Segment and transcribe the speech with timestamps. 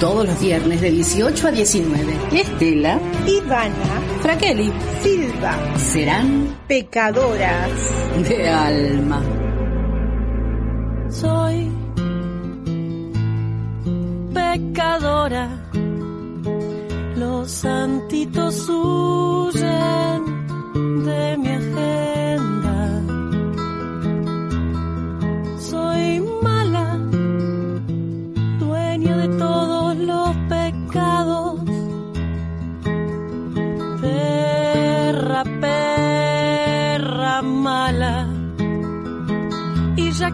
[0.00, 2.16] Todos los viernes de 18 a 19.
[2.32, 7.70] Estela, Ivana, Fraqueli, Silva serán pecadoras.
[8.28, 9.20] de alma.
[11.10, 11.68] soy
[14.32, 15.48] pecadora.
[17.16, 20.22] Los santitos huyen
[21.04, 21.48] de mi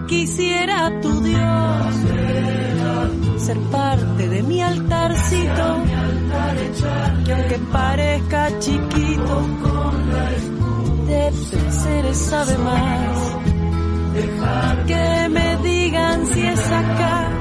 [0.06, 1.94] quisiera tu Dios
[3.38, 5.82] ser parte de mi altarcito
[7.24, 9.36] que aunque parezca chiquito
[11.06, 13.36] de placeres sabe más
[14.86, 17.40] que me digan si es acá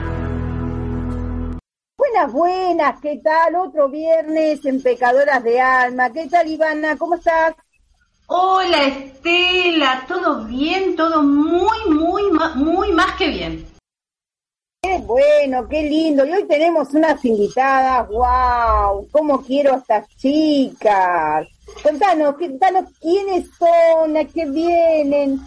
[1.98, 3.56] Buenas, buenas, ¿qué tal?
[3.56, 6.12] Otro viernes en Pecadoras de Alma.
[6.12, 6.96] ¿Qué tal, Ivana?
[6.96, 7.56] ¿Cómo estás?
[8.28, 12.24] Hola Estela, todo bien, todo muy, muy,
[12.56, 13.68] muy más que bien.
[14.82, 16.26] Qué bueno, qué lindo.
[16.26, 18.08] Y hoy tenemos unas invitadas.
[18.10, 19.08] ¡Wow!
[19.12, 21.48] ¿Cómo quiero a estas chicas?
[21.82, 25.40] Contanos, contanos quiénes son, a qué vienen.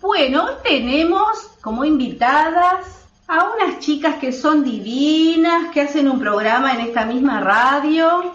[0.00, 6.74] Bueno, hoy tenemos como invitadas a unas chicas que son divinas, que hacen un programa
[6.74, 8.34] en esta misma radio.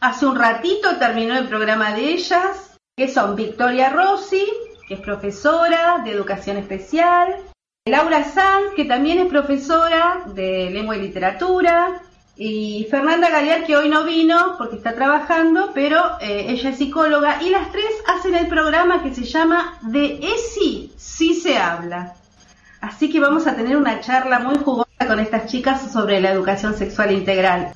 [0.00, 2.67] Hace un ratito terminó el programa de ellas,
[2.98, 4.44] que son Victoria Rossi,
[4.88, 7.36] que es profesora de educación especial,
[7.86, 12.02] Laura Sanz, que también es profesora de lengua y literatura,
[12.36, 17.40] y Fernanda Galear, que hoy no vino porque está trabajando, pero eh, ella es psicóloga,
[17.40, 22.14] y las tres hacen el programa que se llama De ESI sí se habla.
[22.80, 26.74] Así que vamos a tener una charla muy jugosa con estas chicas sobre la educación
[26.74, 27.74] sexual integral.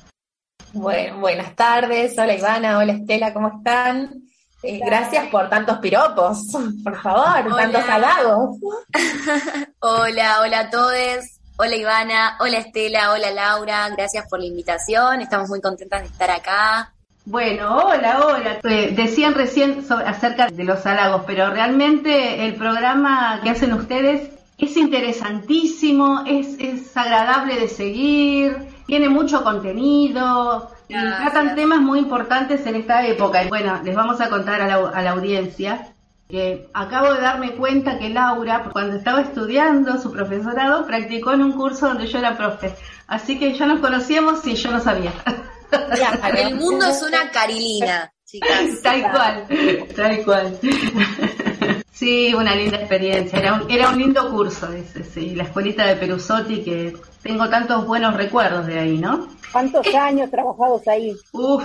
[0.73, 2.17] Bueno, buenas tardes.
[2.17, 4.23] Hola Ivana, hola Estela, ¿cómo están?
[4.63, 6.39] Eh, gracias por tantos piropos,
[6.83, 7.57] por favor, Hola.
[7.63, 8.57] tantos halagos.
[9.79, 11.25] Hola, hola a todos.
[11.57, 13.89] Hola Ivana, hola Estela, hola Laura.
[13.89, 15.21] Gracias por la invitación.
[15.21, 16.93] Estamos muy contentas de estar acá.
[17.25, 18.59] Bueno, hola, hola.
[18.63, 24.29] Eh, decían recién sobre- acerca de los halagos, pero realmente el programa que hacen ustedes
[24.57, 28.57] es interesantísimo, es, es agradable de seguir,
[28.87, 30.69] tiene mucho contenido
[31.01, 33.43] y tratan temas muy importantes en esta época.
[33.43, 35.93] Y bueno, les vamos a contar a la, a la audiencia
[36.29, 41.51] que acabo de darme cuenta que Laura, cuando estaba estudiando su profesorado, practicó en un
[41.53, 42.73] curso donde yo era profe.
[43.07, 45.13] Así que ya nos conocíamos y yo no sabía.
[46.37, 48.81] El mundo es una carilina, chicas.
[48.81, 49.45] Tal cual,
[49.95, 50.59] tal cual.
[51.93, 53.37] Sí, una linda experiencia.
[53.39, 55.35] Era un, era un lindo curso ese, sí.
[55.35, 59.27] La escuelita de Perusotti, que tengo tantos buenos recuerdos de ahí, ¿no?
[59.51, 61.15] ¿Cuántos años trabajados ahí?
[61.33, 61.63] Uf,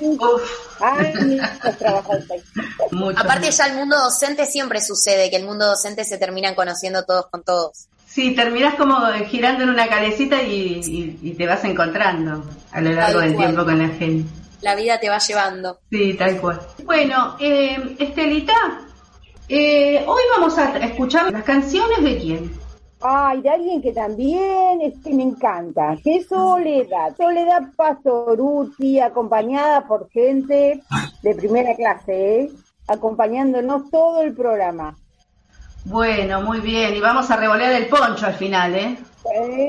[0.00, 0.42] uf,
[0.80, 2.42] Años trabajados ahí.
[2.90, 3.20] mucho.
[3.20, 7.26] Aparte ya el mundo docente siempre sucede que el mundo docente se terminan conociendo todos
[7.30, 7.86] con todos.
[8.04, 8.96] Sí, terminás como
[9.28, 13.36] girando en una calecita y, y- y te vas encontrando a lo largo Tal del
[13.36, 13.46] cual.
[13.46, 14.28] tiempo con la gente.
[14.60, 15.78] La vida te va llevando.
[15.88, 16.60] Sí, tal cual.
[16.84, 18.52] Bueno, eh, Estelita,
[19.48, 22.52] eh, hoy vamos a escuchar las canciones de quién.
[23.00, 27.16] Ay, de alguien que también es que me encanta, que es Soledad.
[27.16, 30.82] Soledad Pastoruti, acompañada por gente
[31.22, 32.50] de primera clase, ¿eh?
[32.86, 34.96] acompañándonos todo el programa.
[35.84, 36.94] Bueno, muy bien.
[36.94, 38.98] Y vamos a revolear el poncho al final, ¿eh?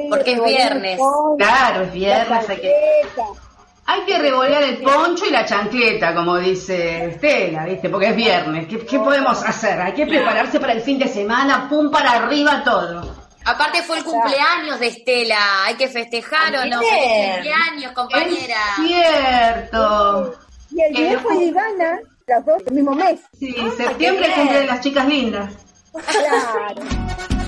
[0.09, 0.99] Porque es viernes.
[1.37, 2.49] Claro, es la viernes.
[2.49, 3.52] Hay que, tarjeta.
[3.85, 7.89] Hay que revolear el poncho y la chancleta, como dice Estela, ¿viste?
[7.89, 8.67] Porque es viernes.
[8.67, 9.81] ¿Qué, qué podemos hacer?
[9.81, 13.23] Hay que prepararse para el fin de semana, pum para arriba todo.
[13.45, 15.65] Aparte fue el cumpleaños de Estela.
[15.65, 16.79] Hay que festejar o no.
[16.79, 18.55] Cumpleaños, compañera.
[18.77, 20.35] Es cierto.
[20.71, 23.19] Y el viejo y Ivana, las dos el mismo mes.
[23.37, 25.53] Sí, septiembre es cumple de las chicas lindas.
[25.91, 27.42] Claro.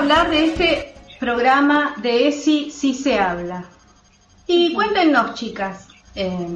[0.00, 3.66] Hablar de este programa de ESI Si se habla.
[4.46, 6.48] Y cuéntenos, chicas, eh,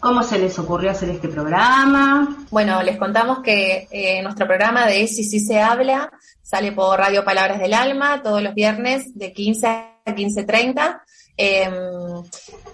[0.00, 2.36] cómo se les ocurrió hacer este programa.
[2.50, 6.10] Bueno, les contamos que eh, nuestro programa de Si Sí se habla
[6.42, 11.00] sale por Radio Palabras del Alma todos los viernes de 15 a 15.30.
[11.42, 12.22] Em,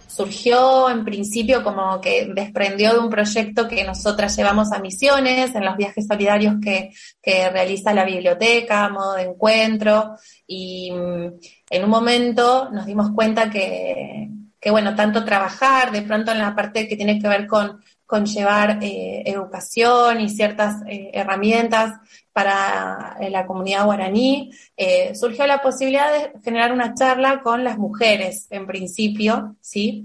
[0.09, 5.65] surgió en principio como que desprendió de un proyecto que nosotras llevamos a misiones, en
[5.65, 6.91] los viajes solidarios que,
[7.23, 10.17] que realiza la biblioteca, modo de encuentro,
[10.49, 11.27] y mm,
[11.71, 16.57] en un momento nos dimos cuenta que, que, bueno, tanto trabajar de pronto en la
[16.57, 22.01] parte que tiene que ver con, con llevar eh, educación y ciertas eh, herramientas
[22.37, 27.79] para eh, la comunidad guaraní, eh, surgió la posibilidad de generar una charla con las
[27.79, 30.05] mujeres, en principio, ¿sí?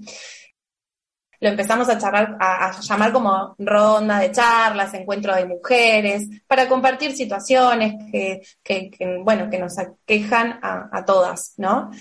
[1.42, 7.12] Lo empezamos a, charlar, a, llamar como ronda de charlas, encuentro de mujeres, para compartir
[7.18, 11.92] situaciones que, bueno, que nos aquejan a, todas, ¿no?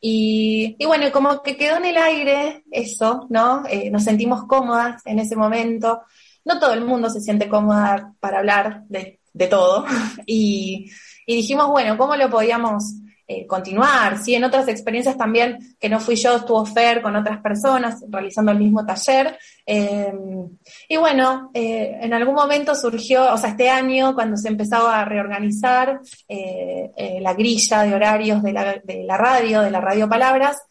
[0.00, 3.64] Y, bueno, como que quedó en el aire eso, ¿no?
[3.68, 6.00] Eh, nos sentimos cómodas en ese momento.
[6.46, 9.84] No todo el mundo se siente cómoda para hablar de de todo.
[10.26, 10.90] Y,
[11.26, 12.84] dijimos, bueno, ¿cómo lo podíamos
[13.26, 14.18] eh, continuar?
[14.18, 18.52] Sí, en otras experiencias también, que no fui yo, estuvo Fer con otras personas realizando
[18.52, 19.38] el mismo taller.
[19.66, 20.48] Em,
[20.88, 25.04] y bueno, eh, en algún momento surgió, o sea, este año, cuando se empezaba a
[25.04, 30.62] reorganizar eh, la grilla de horarios de la, de la radio, de la radio Palabras,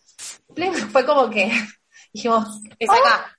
[0.91, 1.51] fue como que
[2.13, 3.34] dijimos, es acá.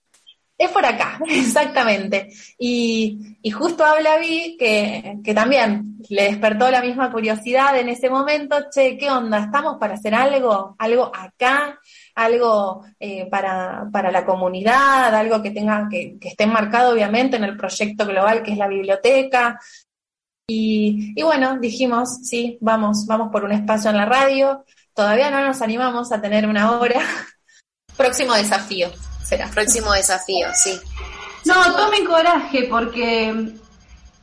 [0.59, 2.29] Es por acá, exactamente.
[2.59, 8.09] Y, y justo habla Vi que, que, también le despertó la misma curiosidad en ese
[8.09, 9.39] momento, che, ¿qué onda?
[9.39, 10.75] ¿Estamos para hacer algo?
[10.79, 11.79] ¿Algo acá?
[12.15, 15.15] ¿Algo eh, para, para la comunidad?
[15.15, 19.61] ¿Algo que tenga, que, esté enmarcado obviamente en el proyecto global que es la biblioteca?
[20.49, 24.65] Y, y bueno, dijimos, sí, vamos, vamos por un espacio en la radio.
[24.95, 27.01] Todavía no nos animamos a tener una hora.
[27.97, 28.89] Próximo desafío
[29.27, 29.49] será.
[29.49, 30.79] Próximo desafío, sí.
[31.45, 33.53] No, tomen coraje porque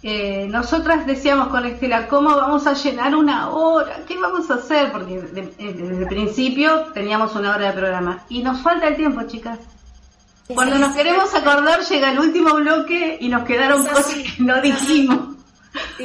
[0.01, 4.01] eh, nosotras decíamos con Estela, ¿cómo vamos a llenar una hora?
[4.05, 4.91] ¿Qué vamos a hacer?
[4.91, 9.59] Porque desde el principio teníamos una hora de programa y nos falta el tiempo, chicas.
[10.47, 15.37] Cuando nos queremos acordar llega el último bloque y nos quedaron cosas que no dijimos.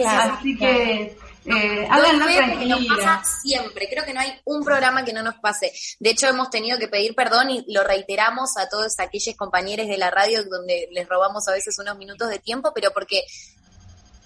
[0.07, 1.19] Así que
[1.57, 1.89] eh,
[2.67, 3.89] nos pasa siempre.
[3.89, 5.73] Creo que no hay un programa que no nos pase.
[5.99, 9.99] De hecho, hemos tenido que pedir perdón y lo reiteramos a todos aquellos compañeros de
[9.99, 13.23] la radio donde les robamos a veces unos minutos de tiempo, pero porque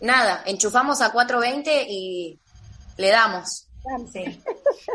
[0.00, 2.38] nada, enchufamos a 4.20 y
[2.96, 3.66] le damos.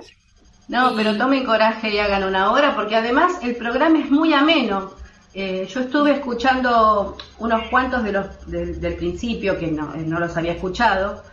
[0.70, 4.92] No, pero tomen coraje y hagan una hora, porque además el programa es muy ameno.
[5.34, 10.52] Eh, yo estuve escuchando unos cuantos de los del principio que no, no los había
[10.52, 11.24] escuchado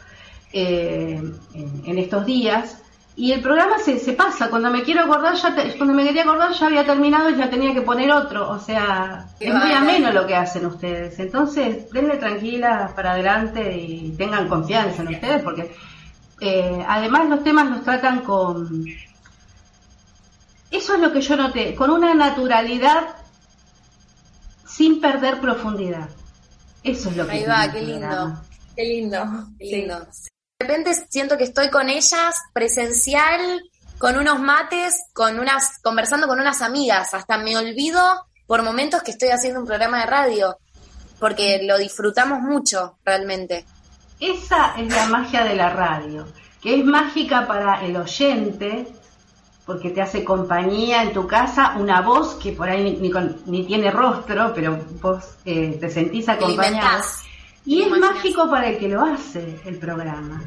[0.55, 1.21] eh,
[1.53, 2.79] en, estos días.
[3.17, 6.53] Y el programa se, se pasa, cuando me quiero acordar, ya cuando me quería acordar
[6.53, 8.49] ya había terminado y ya tenía que poner otro.
[8.51, 11.19] O sea, es muy ameno lo que hacen ustedes.
[11.19, 15.75] Entonces, denle tranquilas para adelante y tengan confianza en ustedes, porque
[16.41, 18.87] eh, además los temas los tratan con...
[20.71, 23.17] Eso es lo que yo noté, con una naturalidad
[24.67, 26.09] sin perder profundidad.
[26.83, 27.33] Eso es lo que...
[27.33, 28.41] Ahí va, qué lindo.
[28.77, 29.25] Qué lindo,
[29.59, 30.07] qué lindo
[30.65, 33.63] repente siento que estoy con ellas presencial,
[33.99, 37.15] con unos mates, con unas, conversando con unas amigas.
[37.15, 38.01] Hasta me olvido
[38.47, 40.57] por momentos que estoy haciendo un programa de radio,
[41.21, 43.65] porque lo disfrutamos mucho realmente.
[44.21, 46.27] Esa es la magia de la radio,
[46.63, 48.87] que es mágica para el oyente,
[49.67, 52.99] porque te hace compañía en tu casa, una voz que por ahí
[53.47, 57.03] ni, tiene rostro, pero vos eh, te sentís acompañada.
[57.67, 60.43] Y es mágico para el que lo hace el programa.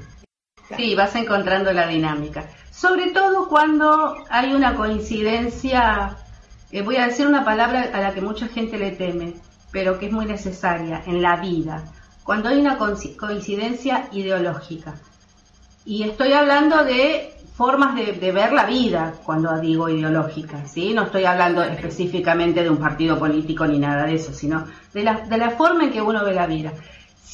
[0.76, 2.46] Sí, vas encontrando la dinámica.
[2.72, 6.16] Sobre todo cuando hay una coincidencia,
[6.72, 9.34] eh, voy a decir una palabra a la que mucha gente le teme,
[9.72, 11.84] pero que es muy necesaria en la vida.
[12.24, 14.94] Cuando hay una coincidencia ideológica.
[15.86, 20.94] Y estoy hablando de formas de, ver la vida cuando digo ideológica, ¿sí?
[20.94, 25.22] No estoy hablando específicamente de un partido político ni nada de eso, sino de la,
[25.22, 26.74] de la forma en que uno ve la vida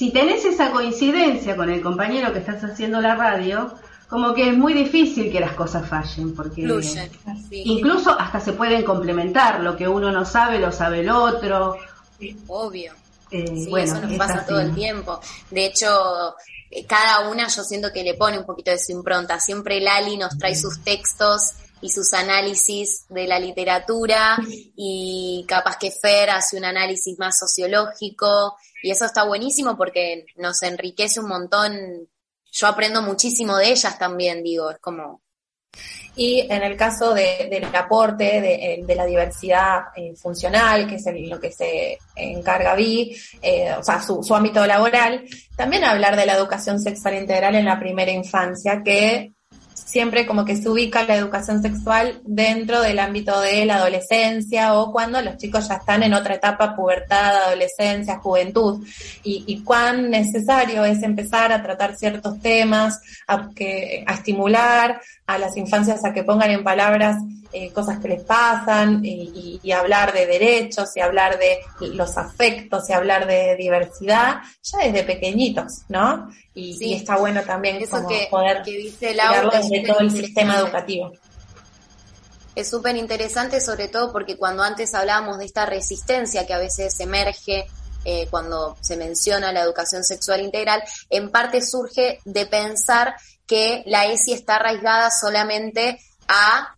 [0.03, 3.73] si tenés esa coincidencia con el compañero que estás haciendo la radio,
[4.09, 6.67] como que es muy difícil que las cosas fallen, porque
[7.51, 11.77] incluso hasta se pueden complementar, lo que uno no sabe lo sabe el otro.
[12.47, 12.91] Obvio.
[13.31, 15.21] Eh, sí, eso nos pasa todo el tiempo.
[15.49, 16.35] De hecho,
[16.69, 19.39] eh, cada una yo siento que le pone un poquito de su impronta.
[19.39, 25.91] Siempre Lali nos trae sus textos y sus análisis de la literatura y capaz que
[25.91, 32.07] Fer hace un análisis más sociológico y eso está buenísimo porque nos enriquece un montón.
[32.51, 35.21] Yo aprendo muchísimo de ellas también, digo, es como...
[36.15, 41.39] Y en el caso del aporte de, eh, la diversidad eh, funcional, que es lo
[41.39, 45.25] que se encarga Vi, eh, o sea, su, su ámbito laboral,
[45.57, 49.33] también hablar de la educación sexual integral en la primera infancia, que
[49.73, 54.91] siempre como que se ubica la educación sexual dentro del ámbito de la adolescencia o
[54.91, 58.85] cuando los chicos ya están en otra etapa, pubertad, adolescencia, juventud,
[59.23, 65.55] y, cuán necesario es empezar a tratar ciertos temas, a, que, a estimular a las
[65.57, 67.17] infancias a que pongan en palabras
[67.53, 71.59] eh, cosas que les pasan y, hablar de derechos y hablar de
[71.93, 76.29] los afectos y hablar de diversidad ya desde pequeñitos, ¿no?
[76.53, 79.15] Y, está bueno también Eso que, poder que dice
[79.51, 81.11] desde todo el sistema educativo.
[82.55, 86.99] Es súper interesante, sobre todo porque cuando antes hablábamos de esta resistencia que a veces
[86.99, 87.67] emerge
[88.05, 93.15] eh, cuando se menciona la educación sexual integral, en parte surge de pensar
[93.47, 96.75] que la ESI está arraigada solamente a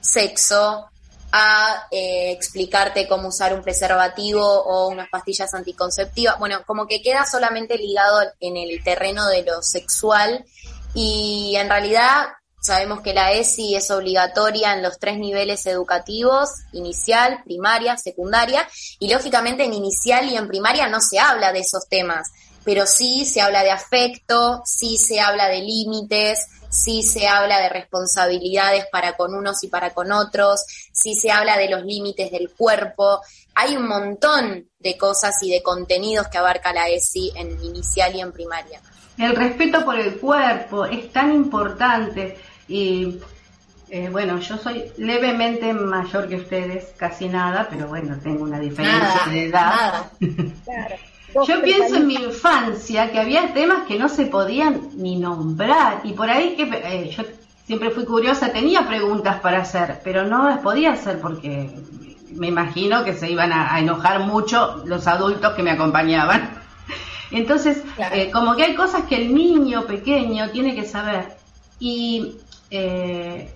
[0.00, 0.88] sexo,
[1.30, 6.38] a eh, explicarte cómo usar un preservativo o unas pastillas anticonceptivas.
[6.38, 10.44] Bueno, como que queda solamente ligado en el terreno de lo sexual
[10.94, 12.28] y en realidad
[12.60, 18.66] sabemos que la ESI es obligatoria en los tres niveles educativos, inicial, primaria, secundaria,
[18.98, 22.28] y lógicamente en inicial y en primaria no se habla de esos temas,
[22.68, 27.70] pero sí se habla de afecto, sí se habla de límites, sí se habla de
[27.70, 32.50] responsabilidades para con unos y para con otros, sí se habla de los límites del
[32.50, 33.22] cuerpo.
[33.54, 38.20] Hay un montón de cosas y de contenidos que abarca la ESI en inicial y
[38.20, 38.82] en primaria.
[39.16, 42.36] El respeto por el cuerpo es tan importante
[42.68, 43.18] y
[43.88, 49.22] eh, bueno, yo soy levemente mayor que ustedes, casi nada, pero bueno, tengo una diferencia
[49.30, 50.10] de edad.
[50.66, 50.96] Claro.
[51.34, 56.12] Yo pienso en mi infancia que había temas que no se podían ni nombrar y
[56.14, 57.22] por ahí que eh, yo
[57.66, 61.70] siempre fui curiosa, tenía preguntas para hacer, pero no las podía hacer porque
[62.30, 66.50] me imagino que se iban a, enojar mucho los adultos que me acompañaban.
[67.30, 67.82] Entonces,
[68.12, 71.36] eh, como que hay cosas que el niño pequeño tiene que saber.
[71.78, 72.36] Y
[72.70, 73.52] eh,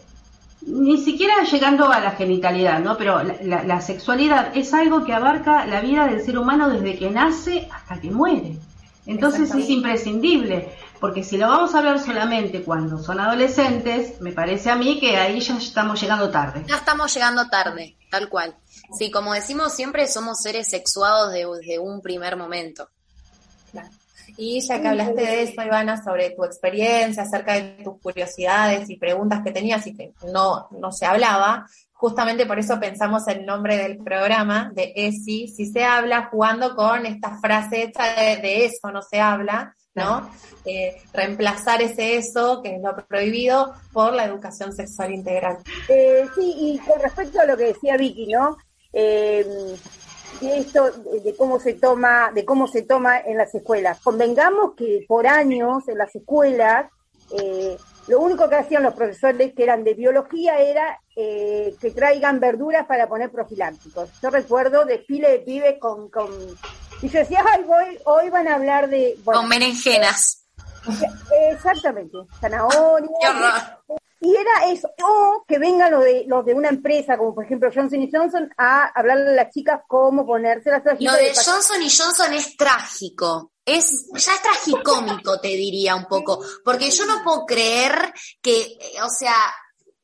[0.66, 2.96] ni siquiera llegando a la genitalidad, ¿no?
[2.96, 7.68] Pero la, sexualidad es algo que abarca la vida del ser humano desde que nace
[7.72, 8.56] hasta que muere.
[9.06, 14.70] Entonces es imprescindible, porque si lo vamos a hablar solamente cuando son adolescentes, me parece
[14.70, 16.64] a mí que ahí ya estamos llegando tarde.
[16.68, 18.56] Ya estamos llegando tarde, tal cual.
[18.96, 22.88] Sí, como decimos siempre, somos seres sexuados desde un primer momento.
[24.36, 28.96] Y ya que hablaste de eso, Ivana, sobre tu experiencia, acerca de tus curiosidades y
[28.96, 31.66] preguntas que tenías y que no, no se hablaba,
[32.02, 37.06] justamente por eso pensamos el nombre del programa, de ESI, si se habla, jugando con
[37.06, 38.02] esta frase hecha
[38.42, 40.28] de, eso no se habla, ¿no?
[40.64, 45.58] Eh, reemplazar ese eso, que es lo prohibido, por la educación sexual integral.
[45.88, 48.56] Eh, sí, y con respecto a lo que decía Vicky, ¿no?
[48.92, 49.46] Eh,
[50.48, 54.00] de esto, de cómo se toma, de cómo se toma en las escuelas.
[54.00, 56.90] Convengamos que por años en las escuelas,
[57.30, 57.76] eh,
[58.08, 62.86] lo único que hacían los profesores que eran de biología era eh, que traigan verduras
[62.86, 64.10] para poner profilácticos.
[64.20, 66.28] Yo recuerdo desfile de pibes con, con
[67.02, 69.18] y yo decía, ay, voy, hoy van a hablar de...
[69.24, 70.46] con berenjenas.
[71.50, 73.80] Exactamente, zanahoria.
[74.24, 77.70] Y era eso, o que vengan los de, los de una empresa, como por ejemplo
[77.74, 82.56] Johnson Johnson, a hablarle a las chicas cómo ponerse las Lo de, Johnson Johnson es
[82.56, 83.50] trágico.
[83.64, 86.40] Es, ya es tragicómico, te diría un poco.
[86.64, 89.34] Porque yo no puedo creer que, o sea,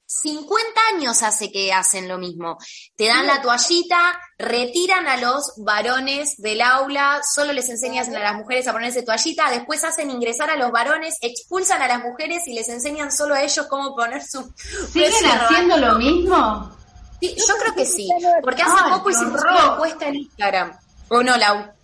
[0.09, 2.57] 50 años hace que hacen lo mismo.
[2.97, 8.37] Te dan la toallita, retiran a los varones del aula, solo les enseñan a las
[8.37, 12.55] mujeres a ponerse toallita, después hacen ingresar a los varones, expulsan a las mujeres y
[12.55, 14.51] les enseñan solo a ellos cómo poner su...
[14.91, 16.75] ¿Siguen haciendo lo mismo?
[17.21, 18.09] Sí, yo creo que sí,
[18.43, 20.79] porque hace poco hicimos una encuesta en Instagram.
[21.09, 21.78] ¿O no, Lau?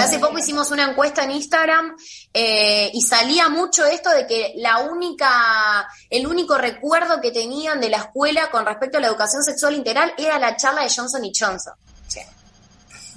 [0.00, 1.96] Hace poco hicimos una encuesta en Instagram
[2.32, 7.90] eh, y salía mucho esto de que la única, el único recuerdo que tenían de
[7.90, 11.32] la escuela con respecto a la educación sexual integral era la charla de Johnson y
[11.38, 11.74] Johnson.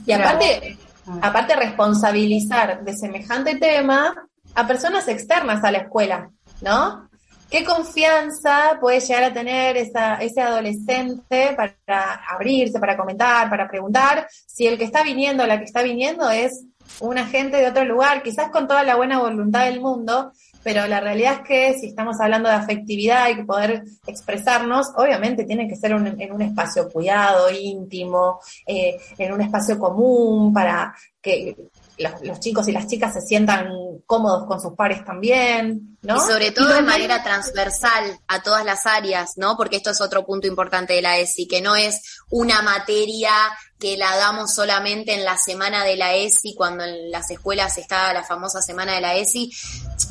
[0.05, 0.77] Y aparte,
[1.21, 4.15] aparte responsabilizar de semejante tema
[4.55, 6.31] a personas externas a la escuela,
[6.61, 7.10] ¿no?
[7.51, 14.25] ¿Qué confianza puede llegar a tener esa, ese adolescente para abrirse, para comentar, para preguntar,
[14.47, 16.63] si el que está viniendo la que está viniendo es
[17.01, 20.31] un agente de otro lugar, quizás con toda la buena voluntad del mundo,
[20.63, 25.67] pero la realidad es que si estamos hablando de afectividad y poder expresarnos, obviamente tiene
[25.67, 31.55] que ser en un espacio cuidado, íntimo, eh, en un espacio común, para que
[32.01, 33.69] los, chicos y las chicas se sientan
[34.05, 36.17] cómodos con sus pares también, ¿no?
[36.17, 39.55] Y sobre todo de manera transversal a todas las áreas, ¿no?
[39.55, 43.31] Porque esto es otro punto importante de la ESI, que no es una materia
[43.79, 48.13] que la damos solamente en la semana de la ESI, cuando en las escuelas está
[48.13, 49.51] la famosa semana de la ESI.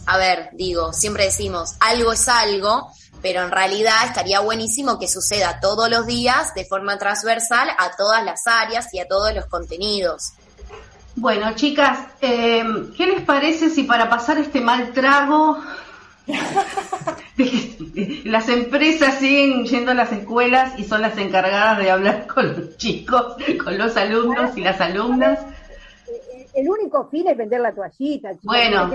[0.07, 2.91] A ver, digo, siempre decimos, algo es algo,
[3.23, 8.25] pero en realidad estaría buenísimo que suceda todos los días de forma transversal a todas
[8.25, 10.33] las áreas y a todos los contenidos.
[11.17, 12.65] Bueno, chicas, eh,
[12.97, 15.59] ¿qué les parece si para pasar este mal trago
[18.25, 22.77] las empresas siguen yendo a las escuelas y son las encargadas de hablar con los
[22.77, 25.39] chicos, con los alumnos y las alumnas?
[26.55, 28.33] El único fin es vender la toallita.
[28.43, 28.91] Bueno,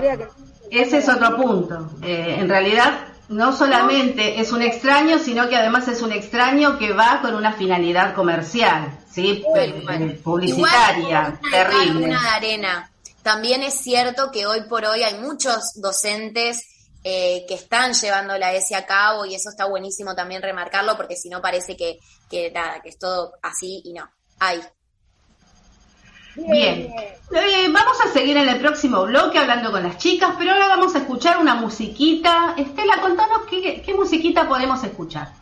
[0.70, 1.90] ese es otro punto.
[2.02, 2.92] Eh, en realidad,
[3.28, 7.52] no solamente es un extraño, sino que además es un extraño que va con una
[7.52, 9.44] finalidad comercial, ¿sí?
[9.56, 12.06] Eh, publicitaria, terrible.
[12.06, 12.90] Una de arena.
[13.22, 16.62] También es cierto que hoy por hoy hay muchos docentes
[17.02, 21.16] eh, que están llevando la ESI a cabo y eso está buenísimo también remarcarlo porque
[21.16, 21.98] si no parece que,
[22.30, 24.08] que, nada, que es todo así y no.
[24.38, 24.60] Hay,
[26.36, 26.92] Bien,
[27.34, 30.94] eh, vamos a seguir en el próximo bloque hablando con las chicas, pero ahora vamos
[30.94, 32.54] a escuchar una musiquita.
[32.56, 35.32] Estela, contanos qué, qué musiquita podemos escuchar.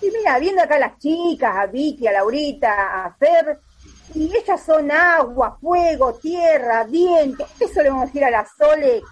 [0.00, 3.58] Sí, mira, viendo acá a las chicas, a Vicky, a Laurita, a Fer,
[4.14, 7.46] y ellas son agua, fuego, tierra, viento.
[7.58, 9.02] Eso le vamos a decir a la Sole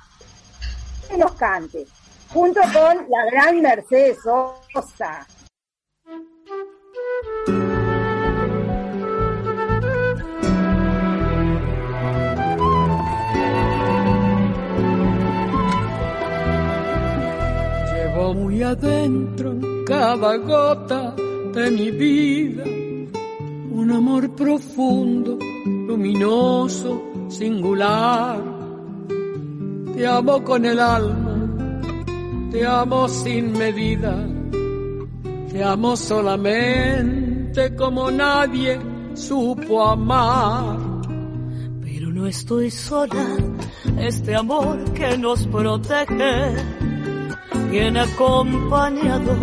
[1.08, 1.86] que nos cante,
[2.28, 5.26] junto con la gran Mercedes Sosa.
[18.54, 21.12] Muy adentro en cada gota
[21.54, 22.62] de mi vida
[23.72, 28.40] un amor profundo, luminoso, singular.
[29.96, 31.80] Te amo con el alma,
[32.52, 34.24] te amo sin medida,
[35.50, 38.78] te amo solamente como nadie
[39.14, 40.78] supo amar.
[41.82, 43.26] Pero no estoy sola,
[43.98, 46.83] este amor que nos protege
[47.70, 49.36] viene acompañado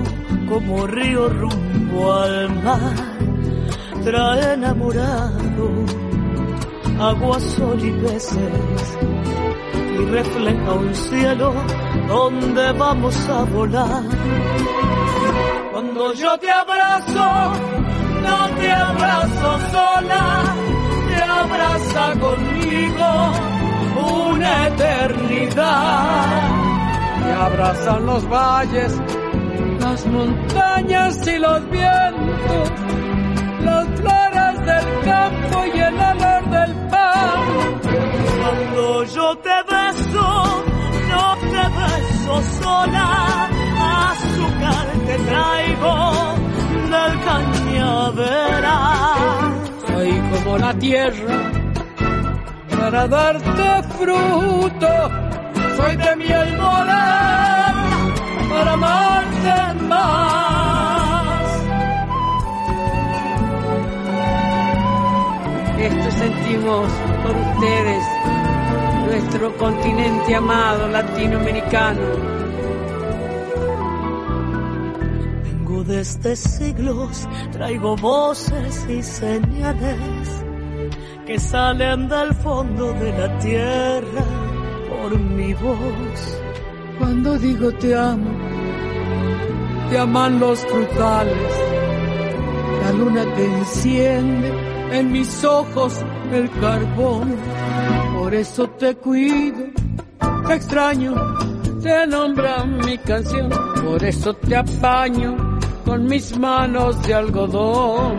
[0.47, 2.95] como río rumbo al mar,
[4.03, 5.85] trae enamorado
[6.99, 8.97] agua, sol y peces
[9.99, 11.53] y refleja un cielo
[12.07, 14.03] donde vamos a volar.
[15.71, 17.53] Cuando yo te abrazo,
[18.24, 20.55] no te abrazo sola,
[21.07, 23.31] te abraza conmigo
[23.95, 26.60] una eternidad
[27.41, 28.93] abrazan los valles,
[29.79, 32.71] las montañas y los vientos,
[33.61, 37.79] las flores del campo y el olor del pan.
[38.39, 40.27] Cuando yo te beso,
[41.11, 43.07] no te beso sola,
[44.11, 45.93] azúcar te traigo
[46.93, 48.81] del cañaveral.
[49.87, 51.37] Soy como la tierra
[52.77, 55.30] para darte fruto
[55.81, 57.75] soy de miel moral
[58.50, 61.46] para amarte más.
[65.79, 66.87] Esto sentimos
[67.24, 68.03] por ustedes,
[69.07, 72.07] nuestro continente amado latinoamericano.
[75.44, 80.29] Vengo desde siglos, traigo voces y señales
[81.25, 84.40] que salen del fondo de la tierra
[85.01, 86.42] por mi voz.
[87.00, 88.29] Cuando digo te amo,
[89.90, 91.53] te aman los frutales.
[92.83, 94.51] La luna te enciende
[94.92, 97.35] en mis ojos el carbón.
[98.18, 99.66] Por eso te cuido,
[100.48, 101.16] te extraño,
[101.81, 103.50] te nombra mi canción.
[103.83, 108.18] Por eso te apaño con mis manos de algodón.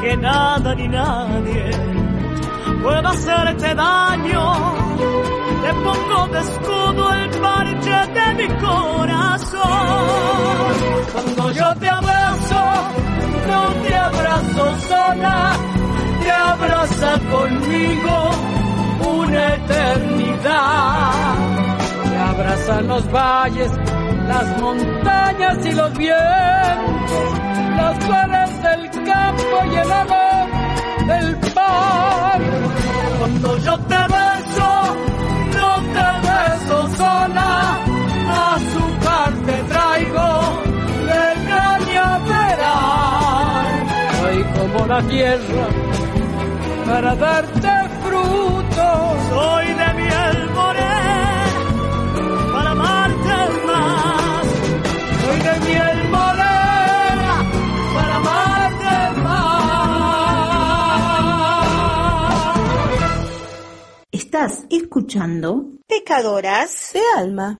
[0.00, 1.70] Que nada ni nadie
[2.82, 9.60] pueda hacerte daño te pongo de escudo el parche de mi corazón.
[11.12, 12.62] Cuando yo te abrazo,
[13.48, 15.56] no te abrazo sola,
[16.22, 18.30] te abraza conmigo
[19.18, 21.12] una eternidad.
[22.04, 23.70] Te abrazan los valles,
[24.28, 27.38] las montañas y los vientos,
[27.76, 30.48] las flores del campo y el amor
[31.06, 32.40] del mar.
[33.18, 34.30] Cuando yo te beso
[36.96, 37.52] sola,
[38.54, 40.28] azúcar te traigo
[41.10, 42.86] del cañaveral.
[44.20, 45.66] Soy como la tierra
[46.86, 47.72] para darte
[48.04, 51.60] frutos, soy de miel morena
[52.52, 54.46] para amarte más,
[55.22, 57.34] soy de miel morena
[57.94, 59.60] para amarte más.
[64.10, 67.58] Estás escuchando Pecadoras de Alma.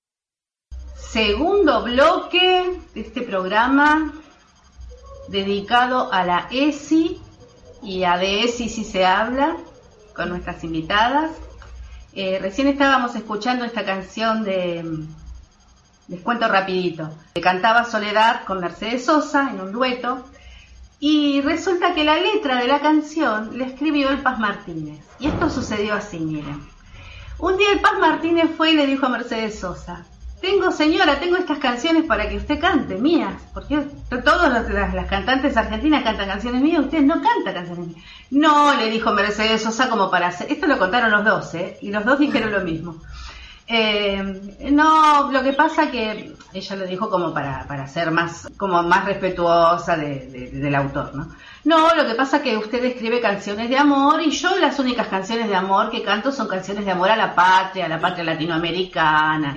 [0.94, 4.12] Segundo bloque de este programa
[5.26, 7.20] dedicado a la ESI
[7.82, 9.56] y a de ESI si se habla
[10.14, 11.32] con nuestras invitadas.
[12.12, 14.84] Eh, recién estábamos escuchando esta canción de,
[16.06, 20.24] les cuento rapidito, que cantaba Soledad con Mercedes Sosa en un dueto
[21.00, 25.04] y resulta que la letra de la canción le escribió el Paz Martínez.
[25.18, 26.79] Y esto sucedió así, miren.
[27.40, 30.04] Un día el Paz Martínez fue y le dijo a Mercedes Sosa,
[30.42, 33.80] tengo señora, tengo estas canciones para que usted cante, mías, porque
[34.22, 38.04] todas las, cantantes argentinas cantan canciones mías, usted no canta canciones mías.
[38.30, 41.78] No, le dijo Mercedes Sosa como para hacer, esto lo contaron los dos, ¿eh?
[41.80, 42.96] Y los dos dijeron lo mismo.
[43.72, 44.20] Eh,
[44.72, 49.04] no, lo que pasa que ella lo dijo como para, para ser más, como más
[49.04, 51.28] respetuosa del autor, ¿no?
[51.62, 55.46] No, lo que pasa que usted escribe canciones de amor y yo las únicas canciones
[55.48, 59.56] de amor que canto son canciones de amor a la patria, a la patria latinoamericana.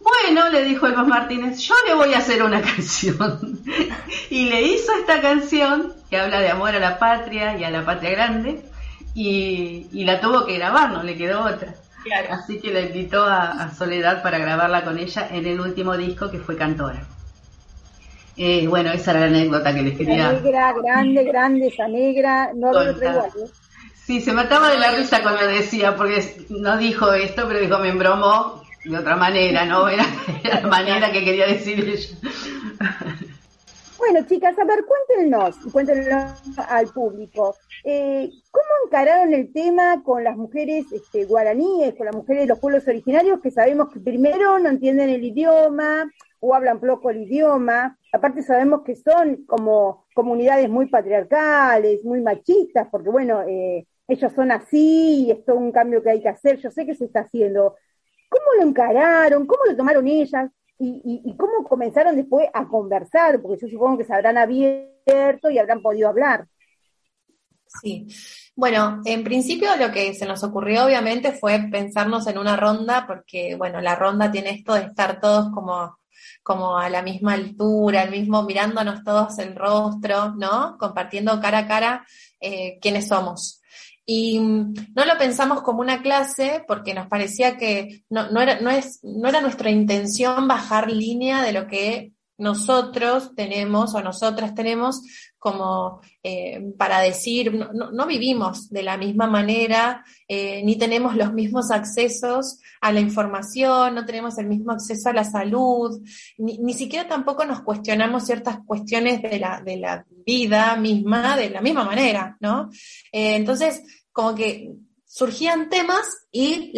[0.00, 3.60] Bueno, le dijo Elvas Martínez, yo le voy a hacer una canción.
[4.30, 7.84] y le hizo esta canción que habla de amor a la patria y a la
[7.84, 8.64] patria grande
[9.14, 11.72] y, y la tuvo que grabar, no le quedó otra.
[12.30, 16.38] Así que la invitó a, Soledad para grabarla con ella en el último disco que
[16.38, 17.02] fue Cantora.
[18.36, 20.32] Eh, bueno, esa era la anécdota que les quería.
[20.32, 23.30] negra, grande, grande, esa negra, no lo igual.
[23.38, 23.48] ¿eh?
[24.04, 27.88] Sí, se mataba de la risa cuando decía, porque no dijo esto, pero dijo, me
[27.88, 29.88] embromó de otra manera, ¿no?
[29.88, 30.04] Era,
[30.42, 32.18] era la manera que quería decir ella.
[33.96, 37.54] Bueno, chicas, a ver, cuéntenos, cuéntenos al público.
[37.84, 42.58] Eh, ¿Cómo encararon el tema con las mujeres este, guaraníes, con las mujeres de los
[42.58, 47.96] pueblos originarios que sabemos que primero no entienden el idioma o hablan poco el idioma?
[48.12, 54.50] Aparte sabemos que son como comunidades muy patriarcales, muy machistas, porque bueno, eh, ellos son
[54.50, 56.58] así y esto es un cambio que hay que hacer.
[56.58, 57.76] Yo sé que se está haciendo.
[58.28, 59.46] ¿Cómo lo encararon?
[59.46, 60.50] ¿Cómo lo tomaron ellas?
[60.78, 65.82] Y, cómo comenzaron después a conversar, porque yo supongo que se habrán abierto y habrán
[65.82, 66.46] podido hablar.
[67.80, 68.06] Sí,
[68.54, 73.56] bueno, en principio lo que se nos ocurrió obviamente fue pensarnos en una ronda, porque
[73.56, 75.98] bueno, la ronda tiene esto de estar todos como,
[76.42, 80.76] como a la misma altura, el mismo, mirándonos todos el rostro, ¿no?
[80.78, 82.06] Compartiendo cara a cara
[82.40, 83.60] eh, quiénes somos.
[84.06, 88.60] Y mm, no lo pensamos como una clase porque nos parecía que no, no, era,
[88.60, 94.54] no, es, no era nuestra intención bajar línea de lo que nosotros tenemos o nosotras
[94.54, 95.02] tenemos
[95.44, 101.70] como eh, para decir, no, vivimos de la misma manera, eh, ni tenemos los mismos
[101.70, 106.00] accesos a la información, no tenemos el mismo acceso a la salud,
[106.38, 111.50] ni, ni siquiera tampoco nos cuestionamos ciertas cuestiones de la, de la vida misma de
[111.50, 112.70] la misma manera, ¿no?
[113.12, 114.72] Eh, entonces, como que
[115.14, 116.72] surgían temas y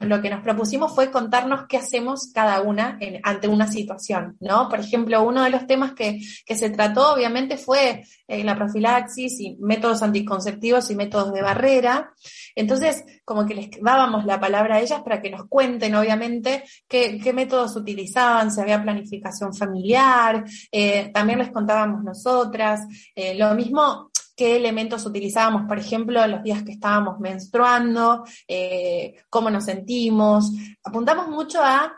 [0.00, 4.68] lo, que nos propusimos fue contarnos qué hacemos cada una ante una situación, ¿no?
[4.68, 9.56] Por ejemplo, uno de los temas que, se trató obviamente fue eh, la profilaxis y
[9.60, 12.12] métodos anticonceptivos y métodos de barrera.
[12.56, 17.32] Entonces, como que les dábamos la palabra a ellas para que nos cuenten, obviamente, qué,
[17.32, 22.80] métodos utilizaban, si había planificación familiar, eh, también les contábamos nosotras.
[23.14, 29.50] Eh, lo mismo qué elementos utilizábamos, por ejemplo, los días que estábamos menstruando, eh, cómo
[29.50, 30.52] nos sentimos.
[30.84, 31.92] Apuntamos mucho a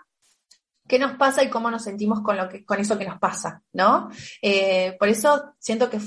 [0.89, 3.63] qué nos pasa y cómo nos sentimos con, lo que, con eso que nos pasa,
[3.75, 4.09] ¿no?
[4.41, 6.01] Eh, por eso siento que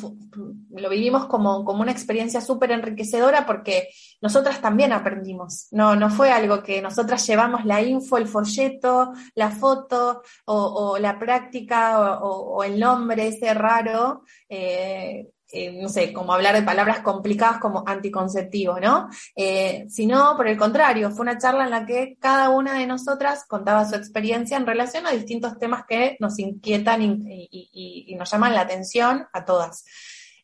[0.71, 3.89] lo vivimos como, como una experiencia súper enriquecedora porque
[4.21, 9.51] nosotras también aprendimos, no, no fue algo que nosotras llevamos la info, el folleto, la
[9.51, 14.23] foto o, la práctica o, el nombre ese raro.
[14.49, 19.09] Eh, eh, no sé, como hablar de palabras complicadas como anticonceptivo, ¿no?
[19.35, 23.45] Eh, sino, por el contrario, fue una charla en la que cada una de nosotras
[23.47, 28.61] contaba su experiencia en relación a distintos temas que nos inquietan y, nos llaman la
[28.61, 29.85] atención a todas.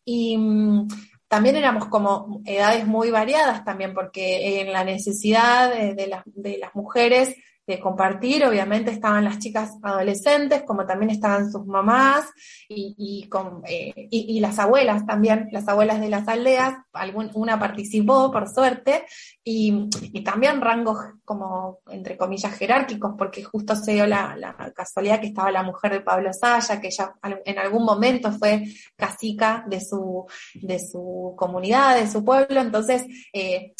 [0.04, 0.88] Y mm,
[1.28, 7.36] también éramos como edades muy variadas también, porque en la necesidad de las mujeres
[7.68, 8.46] de compartir.
[8.46, 12.26] Obviamente estaban las chicas adolescentes, como también estaban sus mamás
[12.70, 16.76] y, y, con, eh, y, las abuelas también, las abuelas de las aldeas.
[16.94, 19.06] Algún, una participó, por suerte,
[19.44, 19.90] y,
[20.24, 25.52] también rangos como, entre comillas, jerárquicos, porque justo se dio la, la, casualidad que estaba
[25.52, 28.64] la mujer de Pablo Saya, que ella en algún momento fue
[28.96, 30.26] casica de su,
[30.56, 32.62] de su comunidad, de su pueblo.
[32.62, 33.74] Entonces, eh,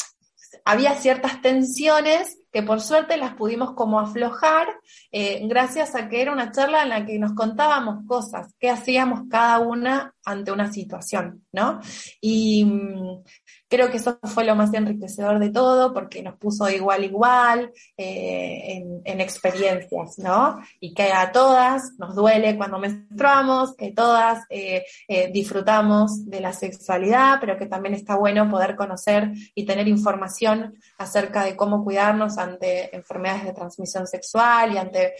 [0.64, 4.68] había ciertas tensiones que por suerte las pudimos como aflojar
[5.12, 9.22] eh, gracias a que era una charla en la que nos contábamos cosas, qué hacíamos
[9.30, 11.80] cada una ante una situación, ¿no?
[12.20, 13.24] Y mm,
[13.68, 18.82] Creo que eso fue lo más enriquecedor de todo, porque nos puso igual igual eh,
[19.04, 20.58] en, experiencias, ¿no?
[20.80, 26.54] Y que a todas nos duele cuando menstruamos, que todas eh, eh, disfrutamos de la
[26.54, 32.38] sexualidad, pero que también está bueno poder conocer y tener información acerca de cómo cuidarnos
[32.38, 35.14] ante enfermedades de transmisión sexual y ante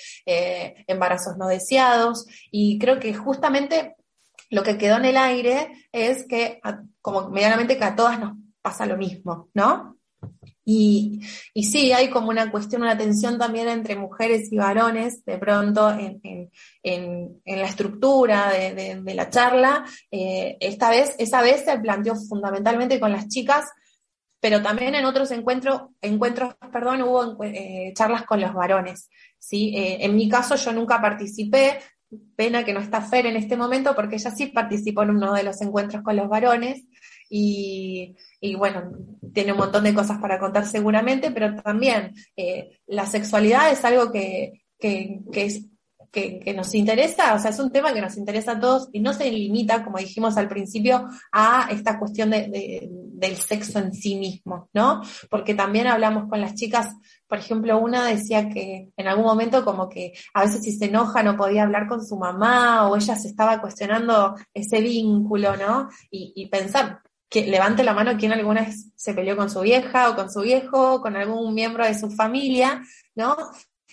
[0.87, 2.27] embarazos no deseados.
[2.51, 3.98] Y creo que justamente
[4.51, 6.61] lo que quedó en el aire es que,
[7.01, 8.33] como medianamente, que a todas nos
[8.63, 9.99] pasa lo mismo, ¿no?
[10.65, 11.21] Y,
[11.55, 15.91] y, sí, hay como una cuestión, una tensión también entre mujeres y varones, de pronto,
[15.91, 19.87] en, la estructura de, la charla.
[20.11, 23.65] Eh, esta vez, esa vez se planteó fundamentalmente con las chicas,
[24.41, 29.09] pero también en otros encuentros, encuentros perdón, hubo eh, charlas con los varones.
[29.39, 29.75] ¿sí?
[29.75, 31.81] Eh, en mi caso, yo nunca participé,
[32.37, 35.43] Pena que no está Fer en este momento porque ella sí participó en uno de
[35.43, 36.85] los encuentros con los varones
[37.31, 38.17] y,
[38.57, 38.91] bueno,
[39.35, 44.11] tiene un montón de cosas para contar seguramente, pero también eh, la sexualidad es algo
[44.11, 45.67] que, que es
[46.11, 49.13] que, nos interesa, o sea, es un tema que nos interesa a todos y no
[49.13, 54.69] se limita, como dijimos al principio, a esta cuestión de, del sexo en sí mismo,
[54.73, 55.03] ¿no?
[55.31, 56.89] Porque también hablamos con las chicas,
[57.27, 61.23] por ejemplo, una decía que en algún momento como que a veces si se enoja
[61.23, 65.89] no podía hablar con su mamá o ella se estaba cuestionando ese vínculo, ¿no?
[66.11, 70.17] Y, pensar, que levante la mano quien alguna vez se peleó con su vieja o
[70.17, 72.83] con su viejo, con algún miembro de su familia,
[73.15, 73.37] ¿no?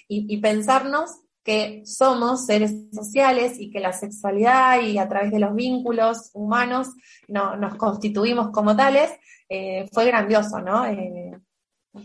[0.07, 5.53] Y pensarnos que somos seres sociales y que la sexualidad y a través de los
[5.53, 6.89] vínculos humanos
[7.27, 9.11] no, nos constituimos como tales,
[9.47, 10.87] eh, fue grandioso, ¿no?
[10.87, 11.39] Eh,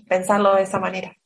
[0.07, 1.17] pensarlo de esa manera.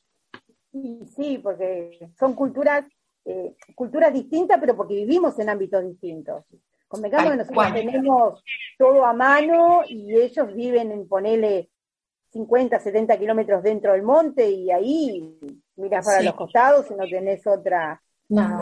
[1.13, 2.85] Sí, porque son culturas,
[3.25, 6.45] eh, culturas distintas, pero porque vivimos en ámbitos distintos.
[6.87, 8.43] Convengamos que nosotros tenemos
[8.77, 11.69] todo a mano y ellos viven en, ponele,
[12.31, 15.37] 50, 70 kilómetros dentro del monte y ahí
[15.77, 18.01] miras para los costados y no tenés otra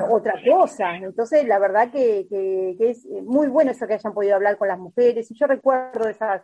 [0.10, 0.96] otra cosa.
[0.98, 4.80] Entonces, la verdad que, que, es muy bueno eso que hayan podido hablar con las
[4.80, 5.30] mujeres.
[5.32, 6.42] Y yo recuerdo esas,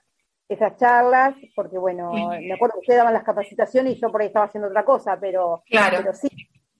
[0.48, 4.28] esas charlas, porque bueno, me acuerdo que ustedes daban las capacitaciones y yo por ahí
[4.28, 6.30] estaba haciendo otra cosa, pero, pero sí,